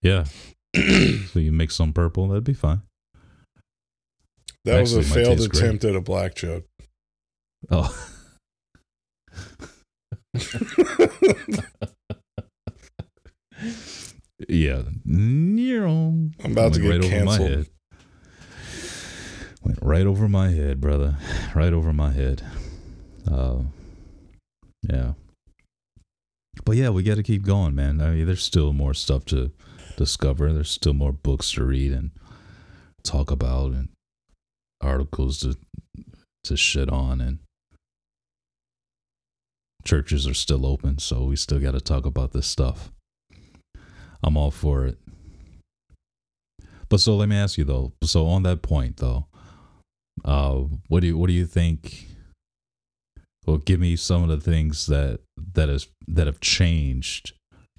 Yeah. 0.00 0.24
so 0.74 1.38
you 1.40 1.50
mix 1.52 1.74
some 1.74 1.92
purple, 1.92 2.28
that'd 2.28 2.44
be 2.44 2.54
fine. 2.54 2.82
That 4.64 4.80
Actually, 4.80 4.98
was 4.98 5.10
a 5.10 5.14
failed 5.14 5.40
attempt 5.40 5.82
great. 5.82 5.90
at 5.90 5.96
a 5.96 6.00
black 6.00 6.34
joke. 6.36 6.64
Oh. 7.70 7.94
Yeah. 14.48 14.82
I'm 15.04 16.32
about 16.44 16.72
to 16.74 16.80
get 16.80 17.02
canceled. 17.02 17.66
Went 19.62 19.78
right 19.82 20.06
over 20.06 20.28
my 20.28 20.48
head, 20.48 20.80
brother. 20.80 21.16
Right 21.54 21.72
over 21.72 21.92
my 21.92 22.12
head. 22.12 22.42
Uh, 23.30 23.58
yeah. 24.88 25.12
But 26.64 26.76
yeah, 26.76 26.90
we 26.90 27.02
got 27.02 27.16
to 27.16 27.22
keep 27.22 27.44
going, 27.44 27.74
man. 27.74 28.00
I 28.00 28.10
mean, 28.10 28.26
there's 28.26 28.44
still 28.44 28.72
more 28.72 28.94
stuff 28.94 29.24
to 29.26 29.50
discover. 29.96 30.52
There's 30.52 30.70
still 30.70 30.94
more 30.94 31.12
books 31.12 31.52
to 31.52 31.64
read 31.64 31.92
and 31.92 32.10
talk 33.02 33.30
about, 33.30 33.72
and 33.72 33.88
articles 34.80 35.40
to 35.40 35.56
to 36.44 36.56
shit 36.56 36.88
on, 36.88 37.20
and 37.20 37.38
churches 39.84 40.26
are 40.26 40.34
still 40.34 40.66
open, 40.66 40.98
so 40.98 41.24
we 41.24 41.36
still 41.36 41.60
got 41.60 41.72
to 41.72 41.80
talk 41.80 42.06
about 42.06 42.32
this 42.32 42.46
stuff. 42.46 42.92
I'm 44.22 44.36
all 44.36 44.50
for 44.50 44.86
it. 44.86 44.98
But 46.88 47.00
so 47.00 47.16
let 47.16 47.28
me 47.28 47.36
ask 47.36 47.56
you 47.56 47.64
though. 47.64 47.92
So 48.02 48.26
on 48.26 48.42
that 48.42 48.62
point 48.62 48.98
though, 48.98 49.26
uh, 50.24 50.64
what 50.88 51.00
do 51.00 51.06
you 51.06 51.16
what 51.16 51.28
do 51.28 51.32
you 51.32 51.46
think? 51.46 52.09
Well, 53.50 53.58
give 53.58 53.80
me 53.80 53.96
some 53.96 54.22
of 54.22 54.28
the 54.28 54.40
things 54.40 54.86
that 54.86 55.22
that 55.54 55.68
is 55.68 55.88
that 56.06 56.28
have 56.28 56.38
changed 56.38 57.32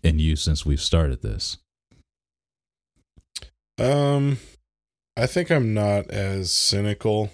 in 0.03 0.19
you 0.19 0.35
since 0.35 0.65
we've 0.65 0.81
started 0.81 1.21
this. 1.21 1.59
Um, 3.79 4.37
I 5.15 5.27
think 5.27 5.49
I'm 5.49 5.73
not 5.73 6.09
as 6.09 6.51
cynical 6.51 7.29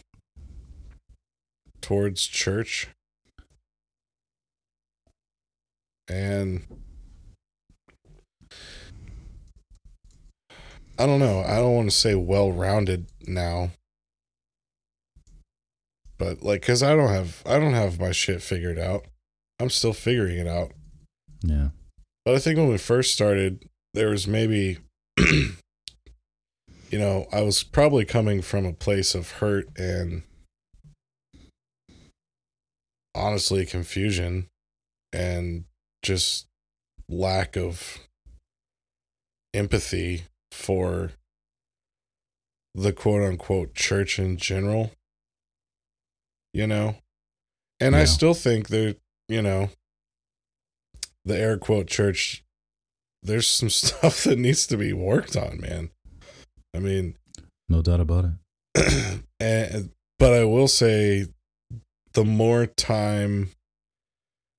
towards 1.81 2.27
church. 2.27 2.89
And 6.07 6.61
I 10.99 11.07
don't 11.07 11.19
know. 11.19 11.41
I 11.41 11.55
don't 11.55 11.75
want 11.75 11.89
to 11.89 11.97
say 11.97 12.13
well 12.13 12.51
rounded 12.51 13.07
now. 13.25 13.71
But 16.17 16.41
like 16.41 16.61
cuz 16.61 16.81
I 16.81 16.95
don't 16.95 17.09
have 17.09 17.43
I 17.45 17.59
don't 17.59 17.73
have 17.73 17.99
my 17.99 18.11
shit 18.11 18.41
figured 18.41 18.79
out. 18.79 19.05
I'm 19.59 19.69
still 19.69 19.93
figuring 19.93 20.37
it 20.37 20.47
out. 20.47 20.71
Yeah. 21.41 21.69
But 22.25 22.35
I 22.35 22.39
think 22.39 22.57
when 22.57 22.69
we 22.69 22.77
first 22.77 23.13
started 23.13 23.67
there 23.93 24.09
was 24.09 24.27
maybe 24.27 24.79
you 25.17 26.99
know, 26.99 27.27
I 27.31 27.41
was 27.41 27.63
probably 27.63 28.05
coming 28.05 28.41
from 28.41 28.65
a 28.65 28.73
place 28.73 29.15
of 29.15 29.31
hurt 29.31 29.67
and 29.77 30.23
honestly 33.13 33.65
confusion 33.65 34.47
and 35.11 35.65
just 36.03 36.47
lack 37.09 37.57
of 37.57 37.99
empathy 39.53 40.23
for 40.51 41.11
the 42.75 42.93
quote 42.93 43.23
unquote 43.23 43.73
church 43.73 44.19
in 44.19 44.37
general. 44.37 44.91
You 46.57 46.65
know? 46.65 46.95
And 47.79 47.93
yeah. 47.93 48.01
I 48.01 48.05
still 48.05 48.33
think 48.33 48.69
that, 48.69 48.97
you 49.29 49.43
know, 49.43 49.69
the 51.23 51.37
air 51.37 51.55
quote 51.55 51.85
church, 51.85 52.43
there's 53.21 53.47
some 53.47 53.69
stuff 53.81 54.23
that 54.23 54.39
needs 54.39 54.65
to 54.67 54.77
be 54.77 54.91
worked 54.91 55.35
on, 55.35 55.61
man. 55.61 55.91
I 56.73 56.79
mean, 56.79 57.15
no 57.69 57.83
doubt 57.83 57.99
about 57.99 58.25
it. 58.25 58.31
and, 58.75 59.23
eh, 59.39 59.81
but 60.17 60.33
I 60.33 60.45
will 60.45 60.67
say 60.67 61.27
the 62.13 62.25
more 62.25 62.65
time 62.65 63.51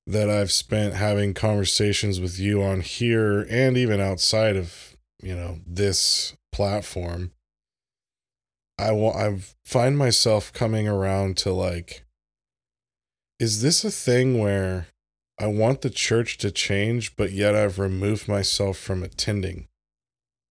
that 0.06 0.30
I've 0.30 0.52
spent 0.52 0.94
having 0.94 1.34
conversations 1.34 2.20
with 2.20 2.38
you 2.38 2.62
on 2.62 2.80
here 2.82 3.44
and 3.50 3.76
even 3.76 4.00
outside 4.00 4.54
of, 4.54 4.96
you 5.20 5.34
know, 5.34 5.58
this 5.66 6.36
platform, 6.52 7.32
I 8.78 8.92
want 8.92 9.16
I 9.16 9.38
find 9.64 9.98
myself 9.98 10.52
coming 10.52 10.86
around 10.86 11.36
to 11.38 11.52
like 11.52 12.04
is 13.38 13.62
this 13.62 13.84
a 13.84 13.90
thing 13.90 14.38
where 14.38 14.88
I 15.40 15.46
want 15.46 15.82
the 15.82 15.90
church 15.90 16.38
to 16.38 16.50
change 16.50 17.16
but 17.16 17.32
yet 17.32 17.54
I've 17.54 17.78
removed 17.78 18.28
myself 18.28 18.78
from 18.78 19.02
attending? 19.02 19.68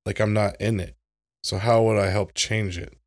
Like 0.05 0.19
I'm 0.19 0.33
not 0.33 0.59
in 0.59 0.79
it. 0.79 0.95
So 1.43 1.57
how 1.57 1.83
would 1.83 1.97
I 1.97 2.09
help 2.09 2.33
change 2.33 2.77
it? 2.77 2.97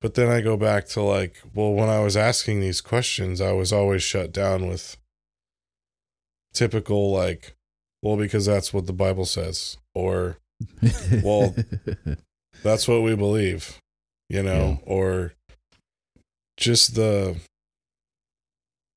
But 0.00 0.14
then 0.14 0.28
I 0.28 0.40
go 0.40 0.56
back 0.56 0.86
to 0.88 1.02
like, 1.02 1.42
well, 1.54 1.72
when 1.72 1.90
I 1.90 2.00
was 2.00 2.16
asking 2.16 2.60
these 2.60 2.80
questions, 2.80 3.40
I 3.40 3.52
was 3.52 3.72
always 3.72 4.02
shut 4.02 4.32
down 4.32 4.66
with 4.66 4.96
typical 6.54 7.12
like, 7.12 7.56
well, 8.02 8.16
because 8.16 8.46
that's 8.46 8.72
what 8.72 8.86
the 8.86 8.94
Bible 8.94 9.26
says, 9.26 9.76
or 9.94 10.38
well, 11.22 11.54
that's 12.62 12.86
what 12.86 13.02
we 13.02 13.14
believe, 13.14 13.78
you 14.28 14.42
know, 14.42 14.80
yeah. 14.80 14.92
or 14.92 15.32
just 16.56 16.94
the 16.94 17.36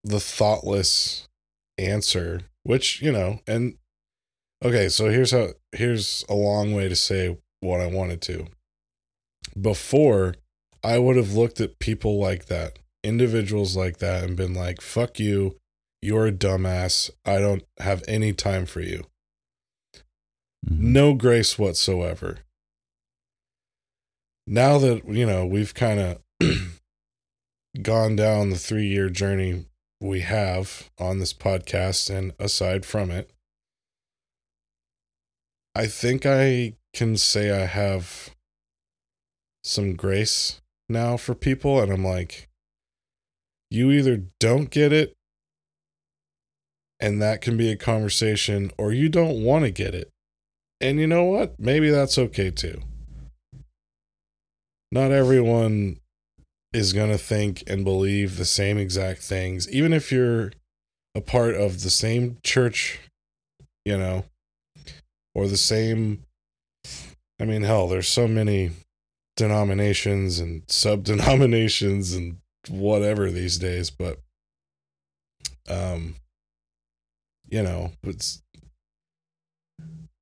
the 0.04 0.20
thoughtless 0.20 1.28
answer, 1.78 2.42
which, 2.64 3.02
you 3.02 3.12
know, 3.12 3.40
and 3.48 3.78
okay, 4.64 4.90
so 4.90 5.10
here's 5.10 5.32
how 5.32 5.50
here's 5.72 6.26
a 6.30 6.34
long 6.34 6.74
way 6.74 6.90
to 6.90 6.96
say 6.96 7.38
what 7.62 7.82
I 7.82 7.88
wanted 7.88 8.22
to. 8.24 8.48
Before 9.60 10.36
I 10.84 10.98
would 11.00 11.16
have 11.16 11.34
looked 11.34 11.62
at 11.62 11.80
people 11.80 12.20
like 12.20 12.46
that, 12.46 12.80
individuals 13.04 13.76
like 13.78 13.98
that, 14.00 14.24
and 14.24 14.36
been 14.36 14.54
like, 14.54 14.82
fuck 14.82 15.20
you. 15.20 15.58
You're 16.02 16.28
a 16.28 16.32
dumbass. 16.34 17.10
I 17.24 17.40
don't 17.40 17.64
have 17.80 18.04
any 18.10 18.34
time 18.34 18.66
for 18.66 18.82
you. 18.82 19.06
Mm-hmm. 20.66 20.92
No 20.92 21.14
grace 21.14 21.58
whatsoever. 21.58 22.40
Now 24.46 24.78
that, 24.80 25.08
you 25.08 25.26
know, 25.26 25.46
we've 25.46 25.74
kind 25.74 26.00
of 26.00 26.22
gone 27.82 28.16
down 28.16 28.50
the 28.50 28.58
three 28.58 28.88
year 28.88 29.10
journey 29.10 29.66
we 30.02 30.22
have 30.22 30.90
on 31.00 31.20
this 31.20 31.34
podcast, 31.34 32.14
and 32.14 32.34
aside 32.38 32.86
from 32.86 33.10
it, 33.10 33.32
I 35.76 35.88
think 35.88 36.26
I 36.26 36.76
can 36.94 37.18
say 37.18 37.52
I 37.52 37.66
have 37.66 38.36
some 39.64 39.96
grace 39.96 40.62
now 40.90 41.16
for 41.18 41.34
people 41.34 41.82
and 41.82 41.92
I'm 41.92 42.04
like 42.04 42.50
you 43.72 43.90
either 43.90 44.24
don't 44.40 44.70
get 44.70 44.92
it 44.92 45.16
and 47.00 47.22
that 47.22 47.42
can 47.42 47.58
be 47.58 47.72
a 47.72 47.76
conversation 47.76 48.72
or 48.78 48.94
you 48.94 49.10
don't 49.10 49.44
want 49.44 49.66
to 49.66 49.72
get 49.72 49.96
it. 49.96 50.10
And 50.80 51.00
you 51.00 51.08
know 51.08 51.24
what? 51.24 51.60
Maybe 51.60 51.90
that's 51.90 52.18
okay 52.18 52.52
too. 52.52 52.82
Not 54.94 55.12
everyone 55.12 55.98
is 56.72 56.94
going 56.94 57.10
to 57.10 57.18
think 57.18 57.64
and 57.66 57.84
believe 57.84 58.38
the 58.38 58.46
same 58.46 58.78
exact 58.78 59.22
things 59.22 59.68
even 59.72 59.92
if 59.92 60.12
you're 60.12 60.52
a 61.16 61.22
part 61.22 61.56
of 61.56 61.82
the 61.82 61.90
same 61.90 62.38
church, 62.44 63.00
you 63.86 63.98
know, 63.98 64.26
or 65.34 65.48
the 65.48 65.58
same 65.58 66.26
I 67.40 67.46
mean, 67.46 67.64
hell, 67.64 67.88
there's 67.88 68.08
so 68.08 68.28
many 68.28 68.70
denominations 69.36 70.38
and 70.38 70.62
sub 70.68 71.04
denominations 71.04 72.14
and 72.14 72.38
whatever 72.70 73.32
these 73.32 73.58
days, 73.58 73.90
but 73.90 74.20
um 75.68 76.18
you 77.50 77.64
know, 77.64 77.94
it's 78.04 78.44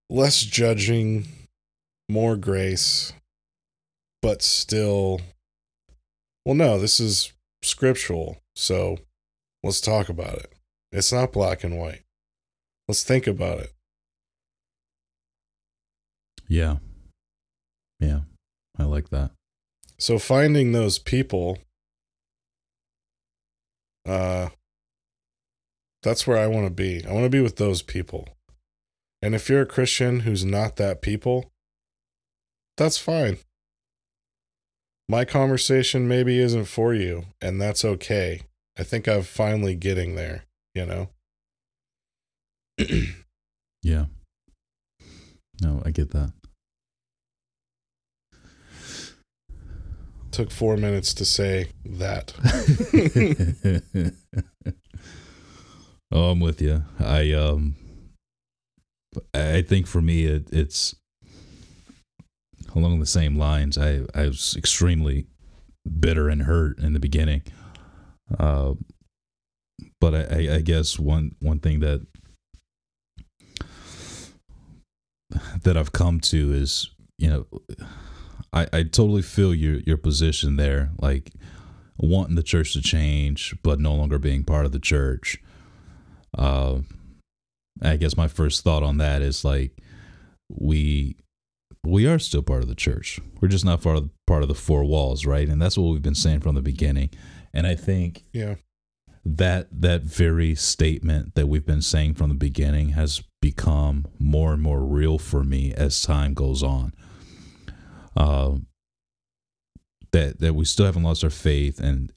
less 0.10 0.42
judging, 0.42 1.28
more 2.08 2.38
grace, 2.38 3.12
but 4.22 4.42
still 4.42 5.22
well 6.46 6.56
no, 6.56 6.80
this 6.80 7.00
is 7.00 7.34
scriptural, 7.64 8.38
so 8.56 8.98
let's 9.64 9.82
talk 9.82 10.10
about 10.10 10.36
it. 10.36 10.54
It's 10.92 11.14
not 11.14 11.32
black 11.32 11.64
and 11.64 11.78
white. 11.78 12.04
Let's 12.88 13.04
think 13.04 13.28
about 13.28 13.60
it. 13.60 13.74
Yeah. 16.48 16.78
Yeah. 18.00 18.22
I 18.78 18.84
like 18.84 19.10
that. 19.10 19.32
So 19.98 20.20
finding 20.20 20.72
those 20.72 21.00
people 21.00 21.60
uh 24.08 24.50
that's 26.04 26.26
where 26.26 26.38
I 26.38 26.48
want 26.48 26.66
to 26.66 26.72
be. 26.74 27.06
I 27.06 27.14
want 27.14 27.26
to 27.26 27.30
be 27.30 27.42
with 27.42 27.58
those 27.58 27.82
people. 27.82 28.28
And 29.22 29.36
if 29.36 29.50
you're 29.50 29.62
a 29.62 29.68
Christian 29.68 30.22
who's 30.22 30.44
not 30.44 30.78
that 30.78 31.02
people, 31.02 31.52
that's 32.76 32.98
fine. 32.98 33.38
My 35.10 35.26
conversation 35.26 36.08
maybe 36.08 36.40
isn't 36.40 36.66
for 36.66 36.94
you, 36.94 37.26
and 37.42 37.62
that's 37.62 37.84
okay. 37.84 38.42
I 38.78 38.84
think 38.84 39.08
I'm 39.08 39.24
finally 39.24 39.76
getting 39.76 40.16
there, 40.16 40.46
you 40.74 40.86
know? 40.86 41.10
yeah. 43.84 44.06
No, 45.62 45.82
I 45.86 45.92
get 45.92 46.12
that. 46.12 46.32
took 50.32 50.50
four 50.50 50.78
minutes 50.78 51.14
to 51.14 51.26
say 51.26 51.68
that. 51.86 52.34
oh, 56.12 56.32
I'm 56.32 56.40
with 56.40 56.62
you. 56.62 56.84
I 57.00 57.32
um, 57.34 57.76
I 59.34 59.62
think 59.62 59.88
for 59.88 60.02
me, 60.02 60.26
it, 60.26 60.48
it's 60.52 60.96
along 62.76 63.00
the 63.00 63.06
same 63.06 63.38
lines. 63.38 63.78
I, 63.78 64.02
I 64.14 64.28
was 64.28 64.56
extremely 64.58 65.28
bitter 66.00 66.30
and 66.30 66.44
hurt 66.44 66.80
in 66.80 66.94
the 66.94 67.00
beginning. 67.00 67.44
Uh, 68.38 68.74
but 70.00 70.14
I, 70.16 70.56
I 70.56 70.62
guess 70.62 70.98
one 71.00 71.36
one 71.40 71.60
thing 71.60 71.80
that 71.82 72.06
that 75.64 75.78
I've 75.78 75.94
come 75.94 76.20
to 76.22 76.54
is, 76.54 76.90
you 77.18 77.30
know, 77.30 77.46
I, 78.54 78.68
I 78.74 78.84
totally 78.84 79.22
feel 79.22 79.54
your 79.54 79.80
your 79.86 79.98
position 79.98 80.56
there, 80.56 80.92
like 81.00 81.32
wanting 81.98 82.36
the 82.36 82.44
church 82.44 82.74
to 82.74 82.82
change, 82.82 83.56
but 83.64 83.80
no 83.80 83.94
longer 83.94 84.20
being 84.20 84.44
part 84.44 84.66
of 84.66 84.72
the 84.72 84.80
church. 84.80 85.38
Uh, 86.38 86.80
I 87.82 87.98
guess 87.98 88.18
my 88.18 88.28
first 88.28 88.64
thought 88.64 88.84
on 88.84 88.98
that 88.98 89.22
is 89.22 89.44
like 89.44 89.78
we 90.50 91.16
we 91.84 92.06
are 92.08 92.20
still 92.20 92.44
part 92.44 92.62
of 92.62 92.68
the 92.70 92.76
church. 92.76 93.20
We're 93.40 93.48
just 93.48 93.66
not 93.66 93.82
part 93.82 93.98
of 93.98 94.10
part 94.28 94.44
of 94.44 94.48
the 94.48 94.56
four 94.56 94.84
walls, 94.86 95.26
right? 95.26 95.48
And 95.50 95.62
that's 95.62 95.78
what 95.78 95.92
we've 95.92 96.02
been 96.02 96.16
saying 96.16 96.42
from 96.42 96.56
the 96.56 96.62
beginning. 96.62 97.10
And 97.54 97.66
I 97.68 97.76
think 97.76 98.24
Yeah. 98.34 98.56
that 99.26 99.68
that 99.82 100.04
very 100.04 100.56
statement 100.56 101.36
that 101.36 101.48
we've 101.48 101.66
been 101.66 101.82
saying 101.82 102.14
from 102.16 102.30
the 102.30 102.36
beginning 102.36 102.90
has 102.90 103.22
become 103.42 104.06
more 104.20 104.54
and 104.54 104.62
more 104.62 104.84
real 104.86 105.18
for 105.18 105.44
me 105.44 105.74
as 105.74 106.02
time 106.02 106.34
goes 106.34 106.62
on. 106.64 106.94
Uh, 108.16 108.58
that 110.12 110.40
that 110.40 110.54
we 110.54 110.66
still 110.66 110.86
haven't 110.86 111.04
lost 111.04 111.24
our 111.24 111.30
faith, 111.30 111.80
and 111.80 112.12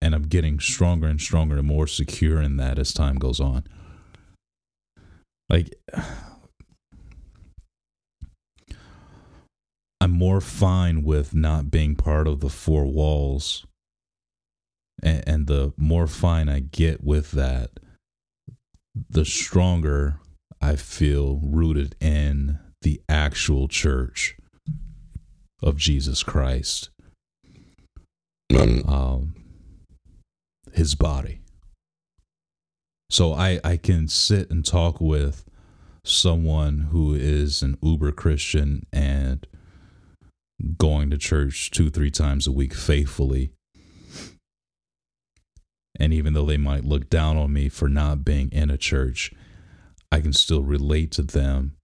and 0.00 0.14
I'm 0.14 0.22
getting 0.28 0.60
stronger 0.60 1.06
and 1.08 1.20
stronger 1.20 1.58
and 1.58 1.66
more 1.66 1.86
secure 1.86 2.40
in 2.40 2.56
that 2.58 2.78
as 2.78 2.92
time 2.92 3.16
goes 3.16 3.40
on. 3.40 3.64
Like 5.48 5.74
I'm 10.06 10.12
more 10.12 10.40
fine 10.40 11.02
with 11.02 11.34
not 11.34 11.68
being 11.68 11.96
part 11.96 12.28
of 12.28 12.38
the 12.38 12.48
four 12.48 12.86
walls 12.86 13.66
and, 15.02 15.24
and 15.26 15.46
the 15.48 15.72
more 15.76 16.06
fine 16.06 16.48
I 16.48 16.60
get 16.60 17.02
with 17.02 17.32
that, 17.32 17.80
the 19.10 19.24
stronger 19.24 20.20
I 20.62 20.76
feel 20.76 21.40
rooted 21.42 21.96
in 22.00 22.60
the 22.82 23.02
actual 23.08 23.66
church 23.66 24.36
of 25.60 25.76
Jesus 25.76 26.22
Christ, 26.22 26.90
um, 28.86 29.34
his 30.72 30.94
body. 30.94 31.40
So 33.10 33.32
I, 33.32 33.58
I 33.64 33.76
can 33.76 34.06
sit 34.06 34.52
and 34.52 34.64
talk 34.64 35.00
with 35.00 35.44
someone 36.04 36.90
who 36.92 37.12
is 37.12 37.60
an 37.60 37.76
uber 37.82 38.12
Christian 38.12 38.86
and 38.92 39.44
going 40.78 41.10
to 41.10 41.18
church 41.18 41.70
two, 41.70 41.90
three 41.90 42.10
times 42.10 42.46
a 42.46 42.52
week 42.52 42.74
faithfully 42.74 43.50
and 45.98 46.12
even 46.12 46.34
though 46.34 46.44
they 46.44 46.56
might 46.56 46.84
look 46.84 47.08
down 47.08 47.36
on 47.36 47.52
me 47.52 47.68
for 47.68 47.88
not 47.88 48.24
being 48.24 48.50
in 48.52 48.70
a 48.70 48.76
church, 48.76 49.32
I 50.12 50.20
can 50.20 50.32
still 50.32 50.62
relate 50.62 51.10
to 51.12 51.22
them 51.22 51.76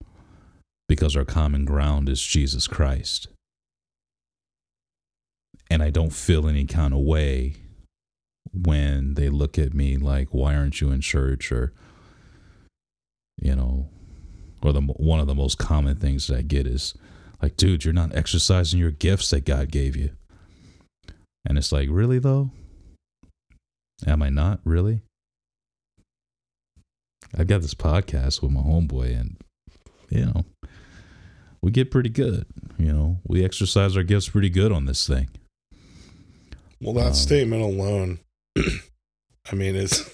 because 0.88 1.16
our 1.16 1.24
common 1.24 1.64
ground 1.64 2.08
is 2.08 2.22
Jesus 2.22 2.66
Christ. 2.66 3.28
And 5.70 5.82
I 5.82 5.90
don't 5.90 6.12
feel 6.12 6.48
any 6.48 6.66
kind 6.66 6.92
of 6.92 7.00
way 7.00 7.54
when 8.52 9.14
they 9.14 9.30
look 9.30 9.58
at 9.58 9.72
me 9.72 9.96
like, 9.96 10.28
why 10.28 10.54
aren't 10.54 10.82
you 10.82 10.90
in 10.90 11.00
church? 11.00 11.50
Or, 11.50 11.72
you 13.40 13.56
know, 13.56 13.88
or 14.62 14.72
the 14.74 14.82
one 14.82 15.20
of 15.20 15.26
the 15.26 15.34
most 15.34 15.56
common 15.56 15.96
things 15.96 16.26
that 16.26 16.38
I 16.38 16.42
get 16.42 16.66
is 16.66 16.94
like, 17.42 17.56
dude, 17.56 17.84
you're 17.84 17.92
not 17.92 18.14
exercising 18.14 18.78
your 18.78 18.90
gifts 18.92 19.30
that 19.30 19.44
God 19.44 19.70
gave 19.70 19.96
you. 19.96 20.10
And 21.44 21.58
it's 21.58 21.72
like, 21.72 21.88
really 21.90 22.18
though? 22.18 22.50
Am 24.06 24.22
I 24.22 24.30
not 24.30 24.60
really? 24.64 25.02
I've 27.36 27.46
got 27.46 27.62
this 27.62 27.74
podcast 27.74 28.42
with 28.42 28.50
my 28.52 28.60
homeboy, 28.60 29.18
and 29.18 29.36
you 30.10 30.26
know, 30.26 30.44
we 31.62 31.70
get 31.70 31.90
pretty 31.90 32.10
good. 32.10 32.46
You 32.78 32.92
know, 32.92 33.20
we 33.26 33.44
exercise 33.44 33.96
our 33.96 34.02
gifts 34.02 34.28
pretty 34.28 34.50
good 34.50 34.70
on 34.72 34.84
this 34.84 35.06
thing. 35.06 35.30
Well, 36.80 36.94
that 36.94 37.06
Um, 37.08 37.14
statement 37.14 37.62
alone, 37.62 38.18
I 38.56 39.54
mean, 39.54 39.76
is 39.76 40.10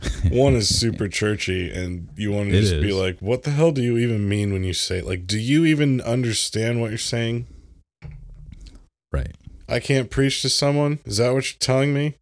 one 0.30 0.54
is 0.54 0.78
super 0.78 1.08
churchy, 1.08 1.70
and 1.70 2.08
you 2.16 2.30
want 2.32 2.50
to 2.50 2.56
It 2.56 2.60
just 2.60 2.80
be 2.80 2.92
like, 2.92 3.18
"What 3.20 3.42
the 3.42 3.50
hell 3.50 3.72
do 3.72 3.82
you 3.82 3.98
even 3.98 4.28
mean 4.28 4.52
when 4.52 4.62
you 4.64 4.72
say 4.72 4.98
it? 4.98 5.06
Like, 5.06 5.26
do 5.26 5.38
you 5.38 5.64
even 5.64 6.00
understand 6.00 6.80
what 6.80 6.90
you're 6.90 6.98
saying? 6.98 7.46
Right, 9.12 9.34
I 9.68 9.80
can't 9.80 10.10
preach 10.10 10.42
to 10.42 10.48
someone. 10.48 10.98
Is 11.04 11.16
that 11.16 11.32
what 11.32 11.50
you're 11.50 11.58
telling 11.58 11.94
me? 11.94 12.16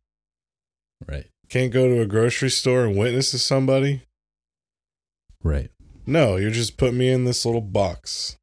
right, 1.06 1.26
Can't 1.50 1.72
go 1.72 1.88
to 1.88 2.00
a 2.00 2.06
grocery 2.06 2.50
store 2.50 2.84
and 2.86 2.96
witness 2.96 3.30
to 3.32 3.38
somebody? 3.38 4.02
right, 5.42 5.70
No, 6.06 6.36
you're 6.36 6.50
just 6.50 6.76
putting 6.76 6.98
me 6.98 7.08
in 7.10 7.24
this 7.24 7.44
little 7.44 7.60
box. 7.60 8.36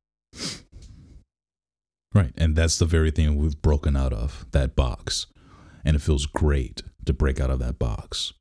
right. 2.13 2.31
And 2.37 2.55
that's 2.55 2.77
the 2.77 2.85
very 2.85 3.11
thing 3.11 3.35
we've 3.37 3.61
broken 3.61 3.95
out 3.95 4.13
of 4.13 4.45
that 4.51 4.75
box. 4.75 5.25
And 5.83 5.95
it 5.95 6.01
feels 6.01 6.25
great 6.25 6.83
to 7.05 7.13
break 7.13 7.39
out 7.41 7.49
of 7.49 7.59
that 7.59 7.79
box. 7.79 8.33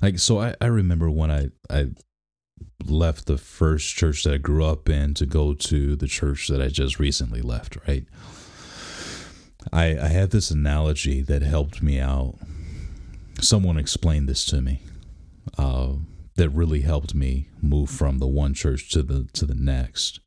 Like, 0.00 0.18
so 0.18 0.40
I, 0.40 0.54
I 0.60 0.66
remember 0.66 1.10
when 1.10 1.30
I, 1.30 1.48
I 1.68 1.88
left 2.86 3.26
the 3.26 3.38
first 3.38 3.94
church 3.94 4.24
that 4.24 4.34
I 4.34 4.38
grew 4.38 4.64
up 4.64 4.88
in 4.88 5.14
to 5.14 5.26
go 5.26 5.54
to 5.54 5.96
the 5.96 6.06
church 6.06 6.48
that 6.48 6.62
I 6.62 6.68
just 6.68 6.98
recently 6.98 7.42
left, 7.42 7.76
right? 7.86 8.04
I, 9.72 9.98
I 9.98 10.08
had 10.08 10.30
this 10.30 10.50
analogy 10.50 11.20
that 11.22 11.42
helped 11.42 11.82
me 11.82 12.00
out. 12.00 12.36
Someone 13.40 13.78
explained 13.78 14.28
this 14.28 14.44
to 14.46 14.60
me 14.60 14.82
uh, 15.58 15.94
that 16.36 16.50
really 16.50 16.80
helped 16.80 17.14
me 17.14 17.48
move 17.60 17.90
from 17.90 18.18
the 18.18 18.26
one 18.26 18.54
church 18.54 18.90
to 18.90 19.02
the 19.02 19.28
to 19.32 19.44
the 19.44 19.54
next. 19.54 20.20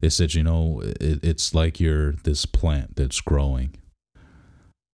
They 0.00 0.08
said, 0.08 0.34
you 0.34 0.42
know, 0.42 0.80
it, 0.82 1.24
it's 1.24 1.54
like 1.54 1.80
you're 1.80 2.12
this 2.12 2.46
plant 2.46 2.96
that's 2.96 3.20
growing 3.20 3.76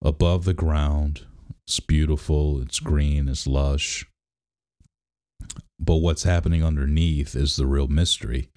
above 0.03 0.45
the 0.45 0.55
ground. 0.55 1.27
It's 1.71 1.79
beautiful, 1.79 2.61
it's 2.61 2.81
mm-hmm. 2.81 2.89
green, 2.89 3.29
it's 3.29 3.47
lush. 3.47 4.05
But 5.79 5.99
what's 5.99 6.25
happening 6.25 6.65
underneath 6.65 7.37
is 7.37 7.55
the 7.55 7.65
real 7.65 7.87
mystery. 7.87 8.51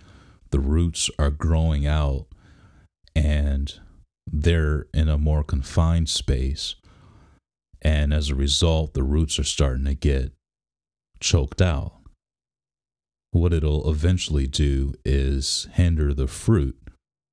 The 0.50 0.60
roots 0.60 1.12
are 1.20 1.30
growing 1.30 1.86
out 1.86 2.26
and 3.16 3.72
they're 4.26 4.88
in 4.96 5.10
a 5.10 5.20
more 5.20 5.44
confined 5.44 6.10
space. 6.10 6.74
And 7.84 8.16
as 8.16 8.32
a 8.32 8.36
result, 8.36 8.96
the 8.96 9.04
roots 9.04 9.38
are 9.38 9.44
starting 9.44 9.86
to 9.86 9.94
get 9.94 10.32
choked 11.20 11.62
out. 11.62 11.94
What 13.30 13.54
it'll 13.54 13.92
eventually 13.92 14.48
do 14.48 14.96
is 15.06 15.68
hinder 15.74 16.16
the 16.16 16.26
fruit 16.26 16.80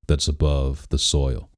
that's 0.07 0.27
above 0.27 0.87
the 0.89 0.99
soil. 0.99 1.49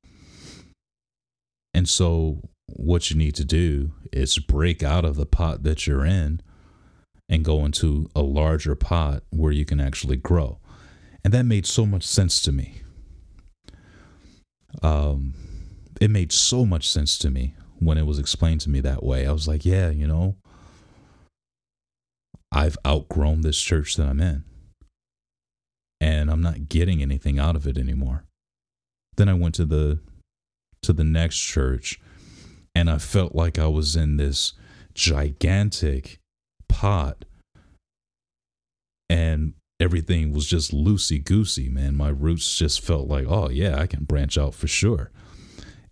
And 1.74 1.90
so, 1.90 2.40
what 2.76 3.10
you 3.10 3.18
need 3.18 3.36
to 3.36 3.46
do 3.46 3.92
is 4.12 4.38
break 4.40 4.84
out 4.84 5.06
of 5.06 5.16
the 5.16 5.26
pot 5.26 5.64
that 5.64 5.86
you're 5.88 6.06
in 6.06 6.42
and 7.30 7.46
go 7.46 7.66
into 7.66 8.10
a 8.16 8.22
larger 8.22 8.76
pot 8.76 9.24
where 9.30 9.52
you 9.52 9.66
can 9.66 9.80
actually 9.80 10.18
grow. 10.18 10.60
And 11.24 11.34
that 11.34 11.46
made 11.46 11.66
so 11.66 11.86
much 11.86 12.04
sense 12.04 12.42
to 12.42 12.52
me. 12.52 12.82
Um, 14.82 15.34
it 16.02 16.10
made 16.10 16.32
so 16.32 16.66
much 16.66 16.90
sense 16.90 17.18
to 17.20 17.30
me 17.30 17.56
when 17.80 17.98
it 17.98 18.06
was 18.06 18.20
explained 18.20 18.62
to 18.62 18.70
me 18.70 18.82
that 18.82 19.04
way. 19.04 19.26
I 19.26 19.32
was 19.32 19.48
like, 19.48 19.66
yeah, 19.66 19.90
you 19.90 20.08
know, 20.08 20.36
I've 22.52 22.78
outgrown 22.86 23.42
this 23.42 23.60
church 23.60 23.96
that 23.96 24.08
I'm 24.08 24.22
in. 24.22 24.44
And 26.02 26.30
I'm 26.30 26.42
not 26.42 26.68
getting 26.68 27.02
anything 27.02 27.40
out 27.40 27.56
of 27.56 27.66
it 27.66 27.78
anymore. 27.78 28.26
Then 29.16 29.30
I 29.30 29.34
went 29.34 29.56
to 29.56 29.66
the 29.66 30.00
to 30.82 30.92
the 30.92 31.06
next 31.06 31.38
church 31.38 32.02
and 32.76 32.90
I 32.90 32.98
felt 32.98 33.36
like 33.36 33.60
I 33.60 33.68
was 33.68 33.96
in 33.96 34.18
this 34.18 34.54
gigantic 34.94 36.20
pot 36.68 37.26
and 39.10 39.54
everything 39.80 40.32
was 40.32 40.48
just 40.48 40.72
loosey 40.74 41.24
goosey, 41.24 41.70
man. 41.70 41.96
My 41.96 42.10
roots 42.10 42.58
just 42.58 42.82
felt 42.82 43.08
like, 43.08 43.26
oh, 43.28 43.50
yeah, 43.50 43.80
I 43.80 43.86
can 43.86 44.06
branch 44.06 44.38
out 44.38 44.56
for 44.56 44.68
sure. 44.68 45.12